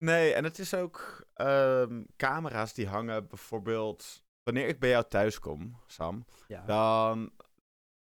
[0.01, 4.23] Nee, en het is ook um, camera's die hangen bijvoorbeeld.
[4.43, 6.25] Wanneer ik bij jou thuis kom, Sam,
[6.65, 7.31] dan,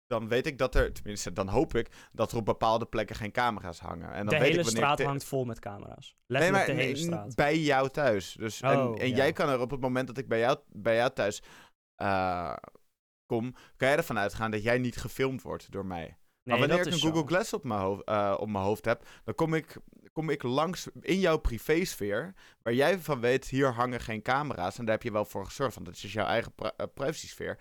[0.06, 3.32] dan weet ik dat er, tenminste, dan hoop ik dat er op bepaalde plekken geen
[3.32, 4.12] camera's hangen.
[4.12, 6.16] En dan de weet hele ik straat hangt vol met camera's.
[6.26, 7.34] Letterlijk nee, maar, de hele straat.
[7.34, 8.32] Bij jou thuis.
[8.32, 10.96] Dus, en, oh, en jij kan er op het moment dat ik bij jou, bij
[10.96, 11.42] jou thuis
[12.02, 12.56] uh,
[13.26, 16.16] kom, kan jij ervan uitgaan dat jij niet gefilmd wordt door mij.
[16.44, 19.08] Nee, maar wanneer ik een Google Glass op mijn, hoofd, uh, op mijn hoofd heb,
[19.24, 19.76] dan kom ik
[20.12, 24.78] kom ik langs in jouw privésfeer, waar jij van weet, hier hangen geen camera's.
[24.78, 27.58] En daar heb je wel voor gezorgd, want dat is jouw eigen pri uh, privacysfeer.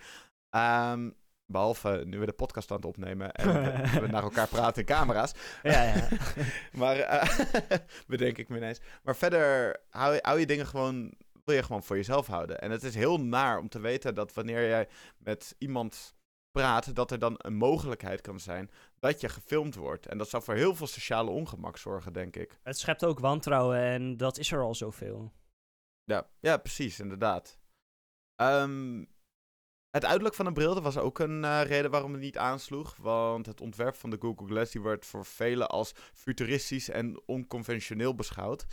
[0.55, 3.47] Um, behalve nu we de podcast aan het opnemen en
[4.01, 5.31] we naar elkaar praten in camera's.
[5.63, 6.07] Ja, ja.
[6.79, 7.47] maar uh,
[8.07, 8.79] bedenk ik me ineens.
[9.03, 11.13] Maar verder hou, hou je dingen gewoon,
[11.45, 12.61] wil je gewoon voor jezelf houden.
[12.61, 14.87] En het is heel naar om te weten dat wanneer jij
[15.17, 16.15] met iemand
[16.51, 20.07] praat, dat er dan een mogelijkheid kan zijn dat je gefilmd wordt.
[20.07, 22.59] En dat zou voor heel veel sociale ongemak zorgen, denk ik.
[22.63, 25.33] Het schept ook wantrouwen en dat is er al zoveel.
[26.03, 27.59] Ja, ja precies, inderdaad.
[28.41, 29.09] Um,
[29.91, 32.95] het uiterlijk van de bril was ook een uh, reden waarom het niet aansloeg.
[32.95, 38.15] Want het ontwerp van de Google Glass die wordt voor velen als futuristisch en onconventioneel
[38.15, 38.65] beschouwd.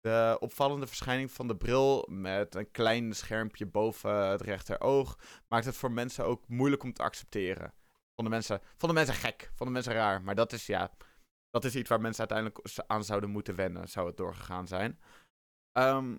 [0.00, 5.76] De opvallende verschijning van de bril met een klein schermpje boven het rechteroog maakt het
[5.76, 7.74] voor mensen ook moeilijk om te accepteren.
[8.14, 10.22] Vonden mensen, vonden mensen gek, vonden mensen raar.
[10.22, 10.90] Maar dat is ja,
[11.50, 15.00] dat is iets waar mensen uiteindelijk aan zouden moeten wennen, zou het doorgegaan zijn.
[15.72, 16.16] Ehm,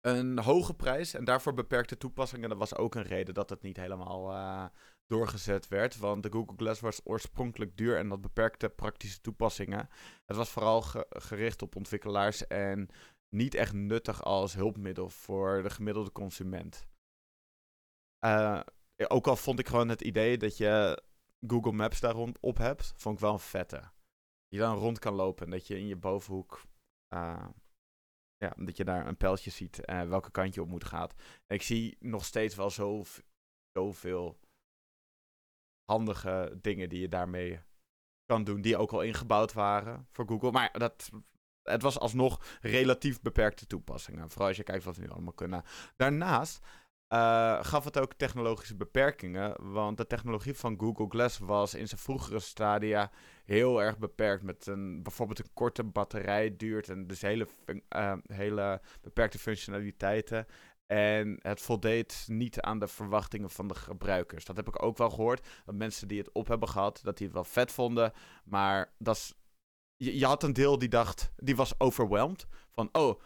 [0.00, 3.76] een hoge prijs en daarvoor beperkte toepassingen, dat was ook een reden dat het niet
[3.76, 4.64] helemaal uh,
[5.12, 5.98] doorgezet werd.
[5.98, 9.88] Want de Google Glass was oorspronkelijk duur en dat beperkte praktische toepassingen.
[10.24, 12.88] Het was vooral gericht op ontwikkelaars en
[13.36, 16.86] niet echt nuttig als hulpmiddel voor de gemiddelde consument.
[18.24, 18.60] Uh,
[19.08, 21.02] ook al vond ik gewoon het idee dat je
[21.46, 23.90] Google Maps daar rond op hebt, vond ik wel een vette.
[24.48, 26.62] Je dan rond kan lopen en dat je in je bovenhoek,
[27.14, 27.48] uh,
[28.36, 31.08] ja, dat je daar een pijltje ziet uh, welke kant je op moet gaan.
[31.46, 33.02] Ik zie nog steeds wel zo,
[33.72, 34.38] zoveel
[35.84, 37.60] handige dingen die je daarmee
[38.26, 40.50] kan doen, die ook al ingebouwd waren voor Google.
[40.50, 41.10] Maar dat,
[41.62, 44.30] het was alsnog relatief beperkte toepassingen.
[44.30, 45.62] Vooral als je kijkt wat we nu allemaal kunnen.
[45.96, 46.60] Daarnaast
[47.12, 49.72] uh, gaf het ook technologische beperkingen.
[49.72, 53.10] Want de technologie van Google Glass was in zijn vroegere stadia
[53.44, 54.42] heel erg beperkt.
[54.42, 57.46] Met een, bijvoorbeeld een korte batterij duurt en dus hele,
[57.96, 60.46] uh, hele beperkte functionaliteiten.
[60.92, 64.44] En het voldeed niet aan de verwachtingen van de gebruikers.
[64.44, 65.48] Dat heb ik ook wel gehoord.
[65.64, 68.12] Dat mensen die het op hebben gehad, dat die het wel vet vonden.
[68.44, 69.34] Maar dat is,
[69.96, 72.46] je, had een deel die dacht, die was overwhelmed.
[72.70, 73.20] Van, oh,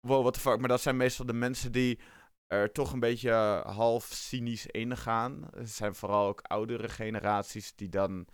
[0.00, 0.58] wow, what the fuck.
[0.58, 1.98] Maar dat zijn meestal de mensen die
[2.46, 5.48] er toch een beetje half cynisch in gaan.
[5.56, 8.26] Het zijn vooral ook oudere generaties die dan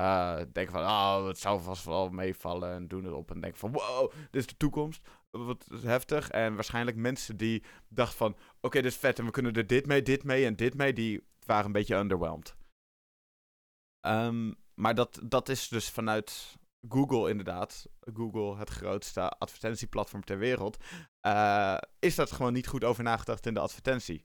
[0.00, 3.58] uh, denken van, oh, het zou vast wel meevallen en doen het op en denken
[3.58, 5.08] van, wow, dit is de toekomst.
[5.30, 6.30] Wat heftig.
[6.30, 9.86] En waarschijnlijk mensen die dachten van, oké, dit is vet en we kunnen er dit
[9.86, 12.56] mee, dit mee en dit mee, die waren een beetje underwhelmed.
[14.06, 20.76] Um, maar dat, dat is dus vanuit Google inderdaad, Google het grootste advertentieplatform ter wereld,
[21.26, 24.24] uh, is dat gewoon niet goed over nagedacht in de advertentie.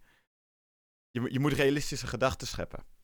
[1.11, 2.94] Je, je moet realistische gedachten scheppen.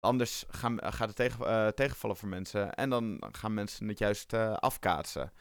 [0.00, 4.32] Anders gaan, gaat het tegen, uh, tegenvallen voor mensen en dan gaan mensen het juist
[4.32, 5.32] uh, afkaatsen.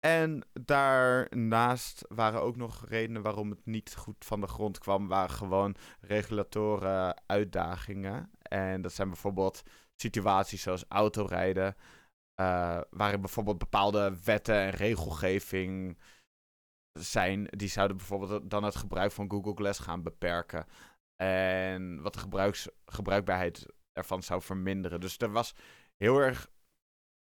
[0.00, 5.30] En daarnaast waren ook nog redenen waarom het niet goed van de grond kwam, waren
[5.30, 8.30] gewoon regulatoren uitdagingen.
[8.42, 9.62] En dat zijn bijvoorbeeld
[9.96, 11.76] situaties zoals autorijden,
[12.40, 15.98] uh, waarin bijvoorbeeld bepaalde wetten en regelgeving
[16.92, 20.66] zijn, die zouden bijvoorbeeld dan het gebruik van Google Glass gaan beperken.
[21.20, 22.52] En wat de
[22.84, 25.00] gebruikbaarheid ervan zou verminderen.
[25.00, 25.54] Dus er was
[25.96, 26.50] heel erg.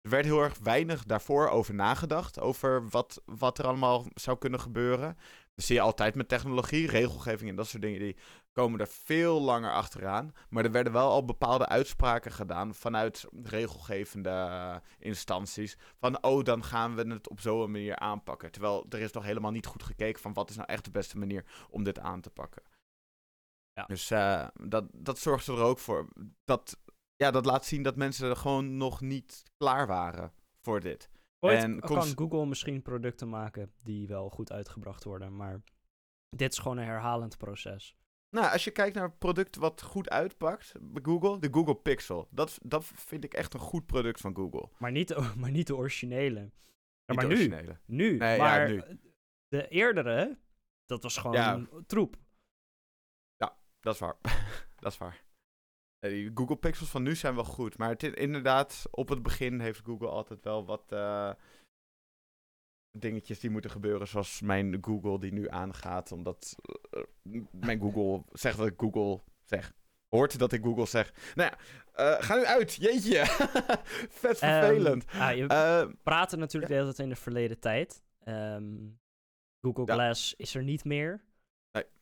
[0.00, 2.40] Er werd heel erg weinig daarvoor over nagedacht.
[2.40, 5.16] Over wat, wat er allemaal zou kunnen gebeuren.
[5.54, 7.98] Dat zie je altijd met technologie, regelgeving en dat soort dingen.
[7.98, 8.16] Die
[8.52, 10.32] komen er veel langer achteraan.
[10.48, 15.76] Maar er werden wel al bepaalde uitspraken gedaan vanuit regelgevende instanties.
[15.98, 18.50] Van, oh, dan gaan we het op zo'n manier aanpakken.
[18.50, 21.18] Terwijl er is nog helemaal niet goed gekeken van wat is nou echt de beste
[21.18, 22.62] manier om dit aan te pakken.
[23.80, 23.86] Ja.
[23.86, 26.08] Dus uh, dat, dat zorgt er ook voor.
[26.44, 26.80] Dat,
[27.16, 31.10] ja, dat laat zien dat mensen gewoon nog niet klaar waren voor dit.
[31.38, 35.62] Ooit en kan Google misschien producten maken die wel goed uitgebracht worden, maar
[36.36, 37.96] dit is gewoon een herhalend proces.
[38.30, 42.28] Nou, als je kijkt naar een product wat goed uitpakt bij Google, de Google Pixel.
[42.30, 44.68] Dat, dat vind ik echt een goed product van Google.
[44.78, 46.40] Maar niet, maar niet de originele.
[46.40, 46.52] Niet
[47.06, 47.80] maar de originele.
[47.84, 48.16] nu, nu.
[48.16, 49.00] Nee, maar ja, nu.
[49.48, 50.38] de eerdere,
[50.86, 51.66] dat was gewoon Ja.
[51.86, 52.16] troep.
[53.80, 54.16] Dat is waar.
[54.80, 55.22] dat is waar.
[55.98, 57.78] Die Google Pixels van nu zijn wel goed.
[57.78, 61.32] Maar het inderdaad, op het begin heeft Google altijd wel wat eh,
[62.98, 64.08] dingetjes die moeten gebeuren.
[64.08, 66.12] Zoals mijn Google die nu aangaat.
[66.12, 66.56] Omdat
[66.90, 69.72] eh, mijn Google zegt dat ik Google zeg.
[70.08, 71.32] Hoort dat ik Google zeg.
[71.34, 71.58] Nou ja,
[71.92, 72.74] eh, ga nu uit.
[72.74, 73.24] Jeetje.
[74.20, 75.04] Vet vervelend.
[75.04, 78.02] Ehm, ah, je Eh, praten natuurlijk de hele tijd in de verleden tijd.
[78.24, 78.76] Ehm,
[79.60, 79.92] Google Ja.
[79.94, 81.24] Glass is er niet meer.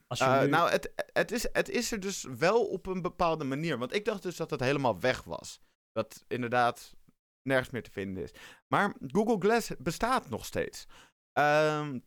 [0.08, 0.18] Nee.
[0.18, 0.48] Als je Eh, nu...
[0.48, 3.78] Nou, het, het, is, het is er dus wel op een bepaalde manier.
[3.78, 5.60] Want ik dacht dus dat het helemaal weg was.
[5.92, 6.96] Dat inderdaad
[7.42, 8.30] nergens meer te vinden is.
[8.66, 10.86] Maar Google Glass bestaat nog steeds.
[11.32, 11.98] Ehm,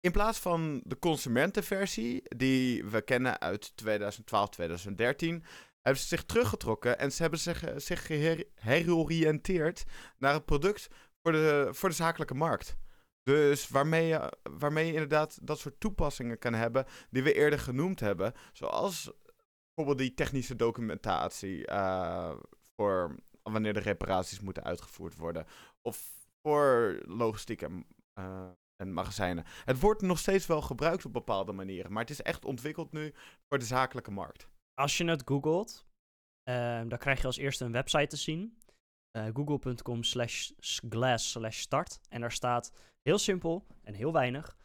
[0.00, 5.44] in plaats van de consumentenversie, die we kennen uit 2012, 2013,
[5.80, 8.08] hebben ze zich teruggetrokken en ze hebben zich, zich
[8.54, 9.84] heroriënteerd
[10.18, 10.88] naar het product
[11.22, 12.76] voor de, voor de zakelijke markt.
[13.30, 18.00] Dus waarmee je, waarmee je inderdaad dat soort toepassingen kan hebben die we eerder genoemd
[18.00, 18.32] hebben.
[18.52, 19.12] Zoals
[19.66, 22.36] bijvoorbeeld die technische documentatie eh,
[22.76, 25.46] voor wanneer de reparaties moeten uitgevoerd worden.
[25.82, 29.44] Of voor logistiek en, eh, en magazijnen.
[29.64, 33.14] Het wordt nog steeds wel gebruikt op bepaalde manieren, maar het is echt ontwikkeld nu
[33.48, 34.48] voor de zakelijke markt.
[34.74, 35.86] Als je het googelt,
[36.42, 38.58] ehm, dan krijg je als eerste een website te zien.
[39.10, 40.50] Eh, Google.com slash
[40.88, 42.00] glass slash start.
[42.08, 42.72] En daar staat
[43.02, 44.56] heel simpel en heel weinig.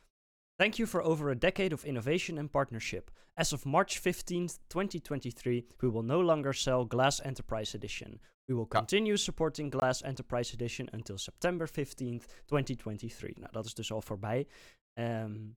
[0.56, 3.12] Thank you for over a decade of innovation and partnership.
[3.34, 8.22] As of March 15th, 2023, we will no longer sell Glass Enterprise Edition.
[8.46, 8.78] We will Ja.
[8.80, 13.38] continue supporting Glass Enterprise Edition until September 15th, 2023.
[13.38, 14.48] Nou, dat is dus al voorbij.
[14.94, 15.50] Ehm,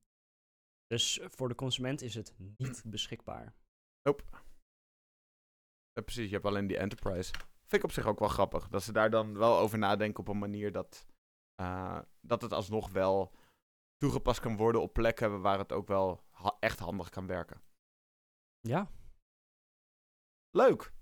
[0.87, 3.55] dus voor de consument is het niet beschikbaar.
[5.93, 7.33] Ja, precies, je hebt alleen die enterprise.
[7.33, 8.69] Vind ik op zich ook wel grappig.
[8.69, 11.07] Dat ze daar dan wel over nadenken op een manier dat,
[11.61, 13.33] eh, dat het alsnog wel
[13.97, 17.61] toegepast kan worden op plekken waar het ook wel ha- echt handig kan werken.
[18.61, 18.89] Ja,
[20.51, 20.93] Leuk.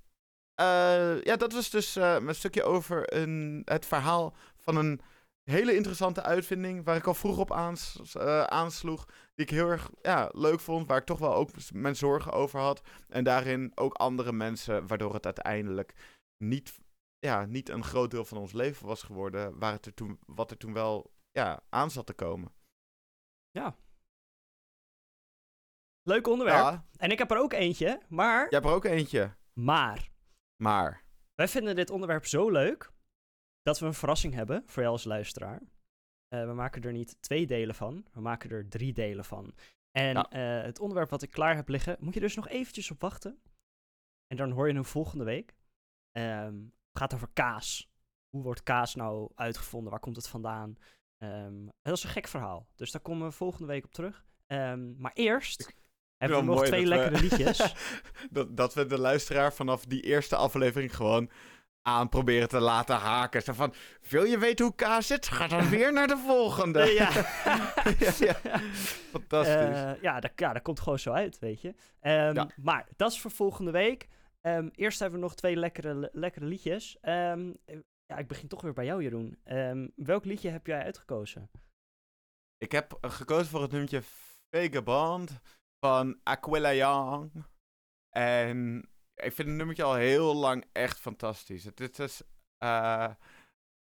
[0.55, 5.01] Eh, ja, dat was dus eh, een stukje over een, het verhaal van een
[5.43, 6.85] hele interessante uitvinding.
[6.85, 9.05] Waar ik al vroeg op aans, aansloeg.
[9.35, 10.87] Die ik heel erg ja, leuk vond.
[10.87, 12.83] Waar ik toch wel ook mijn zorgen over had.
[13.09, 14.87] En daarin ook andere mensen.
[14.87, 15.95] Waardoor het uiteindelijk
[16.37, 16.79] niet,
[17.19, 19.59] ja, niet een groot deel van ons leven was geworden.
[19.59, 22.53] Waar het er toen, wat er toen wel ja, aan zat te komen.
[26.03, 26.59] leuk onderwerp.
[26.59, 28.41] Ja, En ik heb er ook eentje, maar...
[28.41, 29.37] jij hebt er ook eentje.
[29.53, 30.11] Maar,
[30.63, 31.05] Maar.
[31.35, 32.93] wij vinden dit onderwerp zo leuk...
[33.63, 35.63] dat we een verrassing hebben voor jou als luisteraar.
[36.29, 39.55] Eh, we maken er niet twee delen van, we maken er drie delen van.
[39.91, 43.43] En het onderwerp wat ik klaar heb liggen, moet je dus nog eventjes op wachten.
[44.27, 45.55] En dan hoor je hem volgende week.
[46.19, 47.91] Um, gaat over kaas.
[48.29, 49.91] Hoe wordt kaas nou uitgevonden?
[49.91, 50.77] Waar komt het vandaan?
[51.19, 52.67] Um, dat is een gek verhaal.
[52.75, 54.25] Dus daar komen we volgende week op terug.
[54.47, 55.75] Um, maar eerst
[56.17, 57.75] hebben we nog twee lekkere liedjes.
[58.31, 61.31] dat, dat we de luisteraar vanaf die eerste aflevering gewoon
[61.87, 63.43] aan proberen te laten haken.
[63.43, 63.75] Zo van,
[64.09, 65.29] wil je weten hoe kaas zit?
[65.29, 66.85] Ga dan weer naar de volgende.
[66.85, 67.11] Ja,
[67.99, 68.61] ja, ja.
[69.13, 69.79] Fantastisch.
[69.79, 71.75] Uh, ja, dat, ja, dat komt gewoon zo uit, weet je.
[72.01, 74.09] Um, maar dat is voor volgende week.
[74.43, 76.99] Um, eerst hebben we nog twee lekkere, lekkere liedjes.
[77.03, 77.57] Um,
[78.07, 79.39] ja, ik begin toch weer bij jou, Jeroen.
[79.95, 81.51] welk liedje heb jij uitgekozen?
[82.59, 84.03] Ik heb gekozen voor het nummertje
[84.51, 85.41] Vagabond
[85.81, 87.45] van Aquila Young.
[88.11, 88.79] En
[89.15, 91.65] ik vind het nummertje al heel lang echt fantastisch.
[91.65, 92.23] Het, is,
[92.65, 93.15] uh,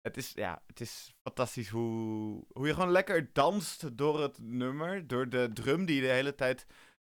[0.01, 5.07] het is, ja, het is fantastisch hoe, hoe je gewoon lekker danst door het nummer.
[5.07, 6.67] Door de drum die je de hele tijd...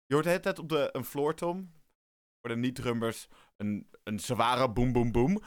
[0.05, 1.71] Je hoort de hele tijd op de, een floortom.
[2.45, 3.27] Voor de niet-drummers
[3.57, 5.41] een, een zware boom boom boom.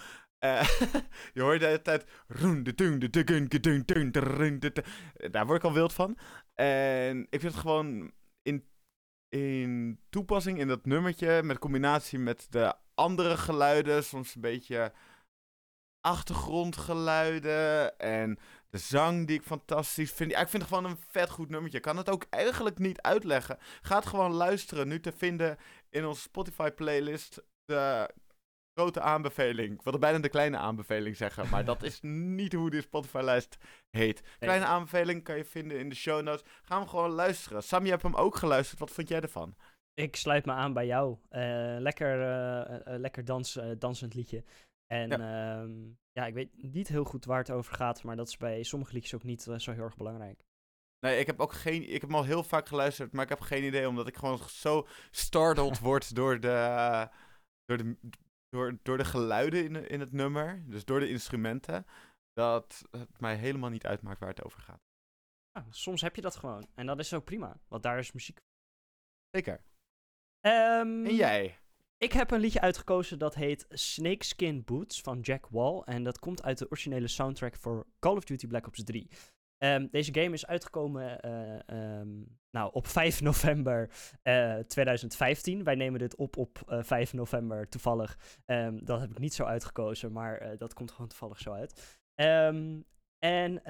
[0.45, 0.69] Uh,
[1.35, 2.05] je hoort de hele tijd...
[5.31, 6.19] Daar word ik al wild van.
[6.55, 8.65] En ik vind het gewoon in
[9.29, 14.93] in toepassing in dat nummertje, met combinatie met de andere geluiden, soms een beetje
[16.01, 18.39] achtergrondgeluiden en
[18.71, 20.31] de zang die ik fantastisch vind.
[20.31, 21.79] Ik vind het gewoon een vet goed nummertje.
[21.79, 23.59] Ik kan het ook eigenlijk niet uitleggen.
[23.83, 24.89] Ga gewoon luisteren.
[24.89, 25.57] Nu te vinden
[25.91, 27.43] in onze Spotify playlist.
[27.65, 28.11] De
[28.79, 29.73] grote aanbeveling.
[29.73, 32.01] Ik wilde bijna de kleine aanbeveling zeggen, maar dat is
[32.41, 33.57] niet hoe de Spotify-lijst
[33.91, 34.23] heet.
[34.39, 36.43] Kleine aanbeveling kan je vinden in de show notes.
[36.63, 37.63] Gaan we gewoon luisteren.
[37.63, 38.79] Sam, je hebt hem ook geluisterd.
[38.81, 39.57] Wat vond jij ervan?
[39.95, 41.17] Ik sluit me aan bij jou.
[41.31, 44.45] Uh, lekker uh, lekker dans, dansend liedje.
[44.87, 45.61] En ja.
[45.61, 45.73] Ehm,
[46.13, 46.27] ja.
[46.27, 49.15] ik weet niet heel goed waar het over gaat, maar dat is bij sommige liedjes
[49.15, 50.45] ook niet zo heel erg belangrijk.
[51.01, 51.83] Nee, ik heb ook geen.
[51.83, 54.39] Ik heb hem al heel vaak geluisterd, maar ik heb geen idee, omdat ik gewoon
[54.49, 57.09] zo startled word door de.
[57.65, 57.97] Door de,
[58.49, 61.87] door, door de geluiden in, in het nummer, dus door de instrumenten,
[62.33, 64.81] dat het mij helemaal niet uitmaakt waar het over gaat.
[65.53, 66.69] Ja, soms heb je dat gewoon.
[66.75, 68.41] En dat is ook prima, want daar is muziek.
[69.31, 69.61] Zeker.
[70.47, 71.59] Um, en jij?
[71.97, 75.81] Ik heb een liedje uitgekozen dat heet Snakeskin Boots van Jack Wall.
[75.81, 79.11] En dat komt uit de originele soundtrack voor Call of Duty Black Ops 3.
[79.59, 83.91] Um, deze game is uitgekomen uh, um, nou, op 5 november
[84.25, 85.65] uh, eh, 2015.
[85.65, 88.19] Wij nemen dit op op uh, eh, 5 november toevallig.
[88.47, 92.01] Um, dat heb ik niet zo uitgekozen, maar dat komt gewoon toevallig zo uit.
[93.19, 93.63] En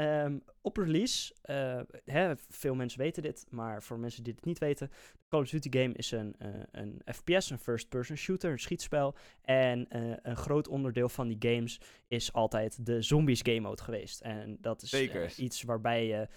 [0.60, 4.88] op release, uh, hè, veel mensen weten dit, maar voor mensen die het niet weten,
[4.88, 9.14] de Call of Duty game is een, uh, een FPS, een first-person shooter, een schietspel.
[9.42, 14.20] En uh, een groot onderdeel van die games is altijd de zombies game mode geweest.
[14.20, 16.28] En dat is iets waarbij je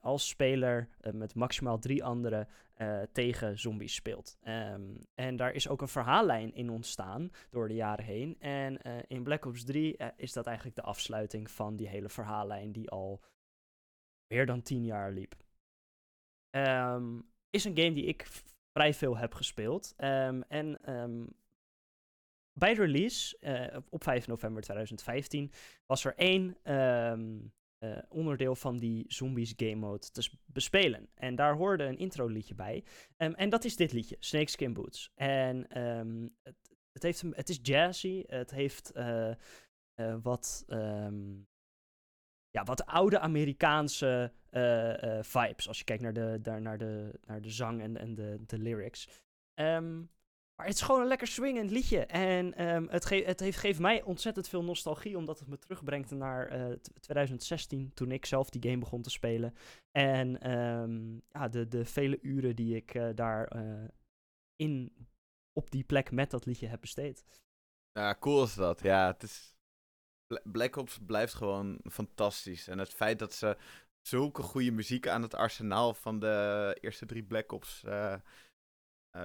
[0.00, 2.48] als speler met maximaal drie anderen
[3.12, 4.38] tegen zombies speelt.
[4.44, 8.36] Um, en daar is ook een verhaallijn in ontstaan door de jaren heen.
[8.40, 12.08] En in Black Ops 3 uh, eh, is dat eigenlijk de afsluiting van die hele
[12.08, 13.20] verhaallijn die al
[14.26, 15.34] meer dan tien jaar liep.
[16.50, 18.26] Um, is een game die ik
[18.72, 19.94] vrij veel heb gespeeld.
[19.98, 20.78] Um, en
[22.52, 23.38] bij release,
[23.90, 25.52] op 5 november 2015,
[25.86, 26.56] was er één
[27.84, 31.08] uh, onderdeel van die Zombies game mode te bespelen.
[31.14, 32.84] En daar hoorde een intro liedje bij.
[33.16, 35.12] En dat is dit liedje, Snakeskin Boots.
[35.14, 35.66] En
[36.42, 36.56] het,
[36.92, 39.34] het, heeft, het is jazzy, het heeft uh,
[40.22, 40.64] wat,
[42.54, 44.32] ja, wat oude Amerikaanse
[45.20, 45.68] vibes.
[45.68, 49.08] Als je kijkt naar de, naar de, naar de zang en, en de, de lyrics.
[49.60, 50.10] Um,
[50.56, 52.06] maar het is gewoon een lekker swingend liedje.
[52.06, 56.52] En um, het, het heeft, geeft mij ontzettend veel nostalgie, omdat het me terugbrengt naar
[56.52, 59.54] uh, eh, 2016, toen ik zelf die game begon te spelen.
[59.90, 63.52] En um, ja, de, de vele uren die ik uh, daar
[64.56, 64.92] in,
[65.52, 67.24] op die plek met dat liedje heb besteed.
[67.92, 68.82] Ja, cool is dat.
[68.82, 69.53] Ja, het is...
[70.44, 72.68] Black Ops blijft gewoon fantastisch.
[72.68, 73.56] En het feit dat ze
[74.00, 78.14] zulke goede muziek aan het arsenaal van de eerste drie Black Ops uh,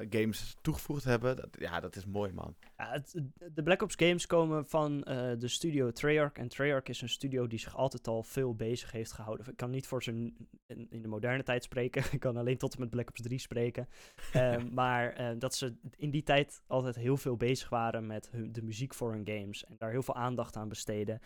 [0.10, 1.36] games toegevoegd hebben.
[1.36, 2.56] Dat, ja, dat is mooi, man.
[2.78, 3.22] Ja, het,
[3.54, 6.34] de Black Ops games komen van uh, de studio Treyarch.
[6.34, 9.48] En Treyarch is een studio die zich altijd al veel bezig heeft gehouden.
[9.48, 10.36] Ik kan niet voor zijn
[10.66, 12.04] in, in de moderne tijd spreken.
[12.12, 13.88] Ik kan alleen tot en met Black Ops 3 spreken.
[14.36, 18.52] um, maar uh, dat ze in die tijd altijd heel veel bezig waren met hun,
[18.52, 19.66] de muziek voor hun games.
[19.66, 21.20] En daar heel veel aandacht aan besteden.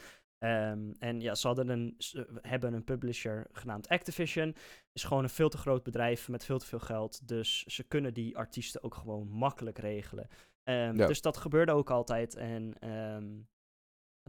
[0.43, 4.55] Um, en ja, ze, hadden een, ze hebben een publisher genaamd Activision.
[4.93, 7.27] Is gewoon een veel te groot bedrijf met veel te veel geld.
[7.27, 10.27] Dus ze kunnen die artiesten ook gewoon makkelijk regelen.
[10.63, 11.07] Um, ja.
[11.07, 12.35] Dus dat gebeurde ook altijd.
[12.35, 13.47] En um,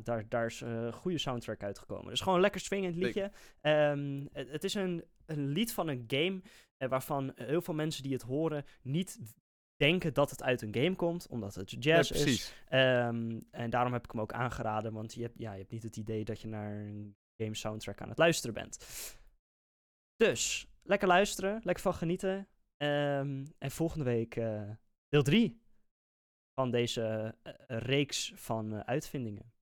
[0.03, 2.11] daar, daar is een goede soundtrack uitgekomen.
[2.11, 3.33] Dus gewoon een lekker swingend liedje.
[3.61, 6.43] Ehm, het, het, is een, een, lied van een game
[6.89, 9.21] waarvan heel veel mensen die het horen niet
[9.77, 12.55] denken dat het uit een game komt, omdat het jazz is.
[12.71, 15.83] Um, en daarom heb ik hem ook aangeraden, want je hebt, ja, je hebt niet
[15.83, 18.79] het idee dat je naar een game soundtrack aan het luisteren bent.
[20.17, 22.49] Dus, lekker luisteren, lekker van genieten.
[22.77, 24.71] Um, en volgende week uh,
[25.09, 25.63] deel 3
[26.55, 29.53] van deze uh, reeks van uh, uitvindingen.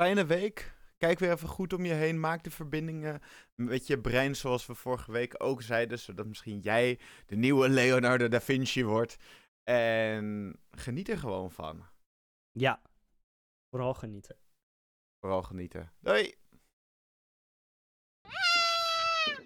[0.00, 0.77] Fijne week.
[0.98, 2.20] Kijk weer even goed om je heen.
[2.20, 3.20] Maak de verbindingen
[3.54, 5.98] met je brein, zoals we vorige week ook zeiden.
[5.98, 9.16] Zodat misschien jij de nieuwe Leonardo da Vinci wordt.
[9.64, 11.86] En geniet er gewoon van.
[12.52, 12.82] Ja,
[13.70, 14.36] vooral genieten.
[15.20, 15.92] Vooral genieten.
[16.00, 16.34] Doei!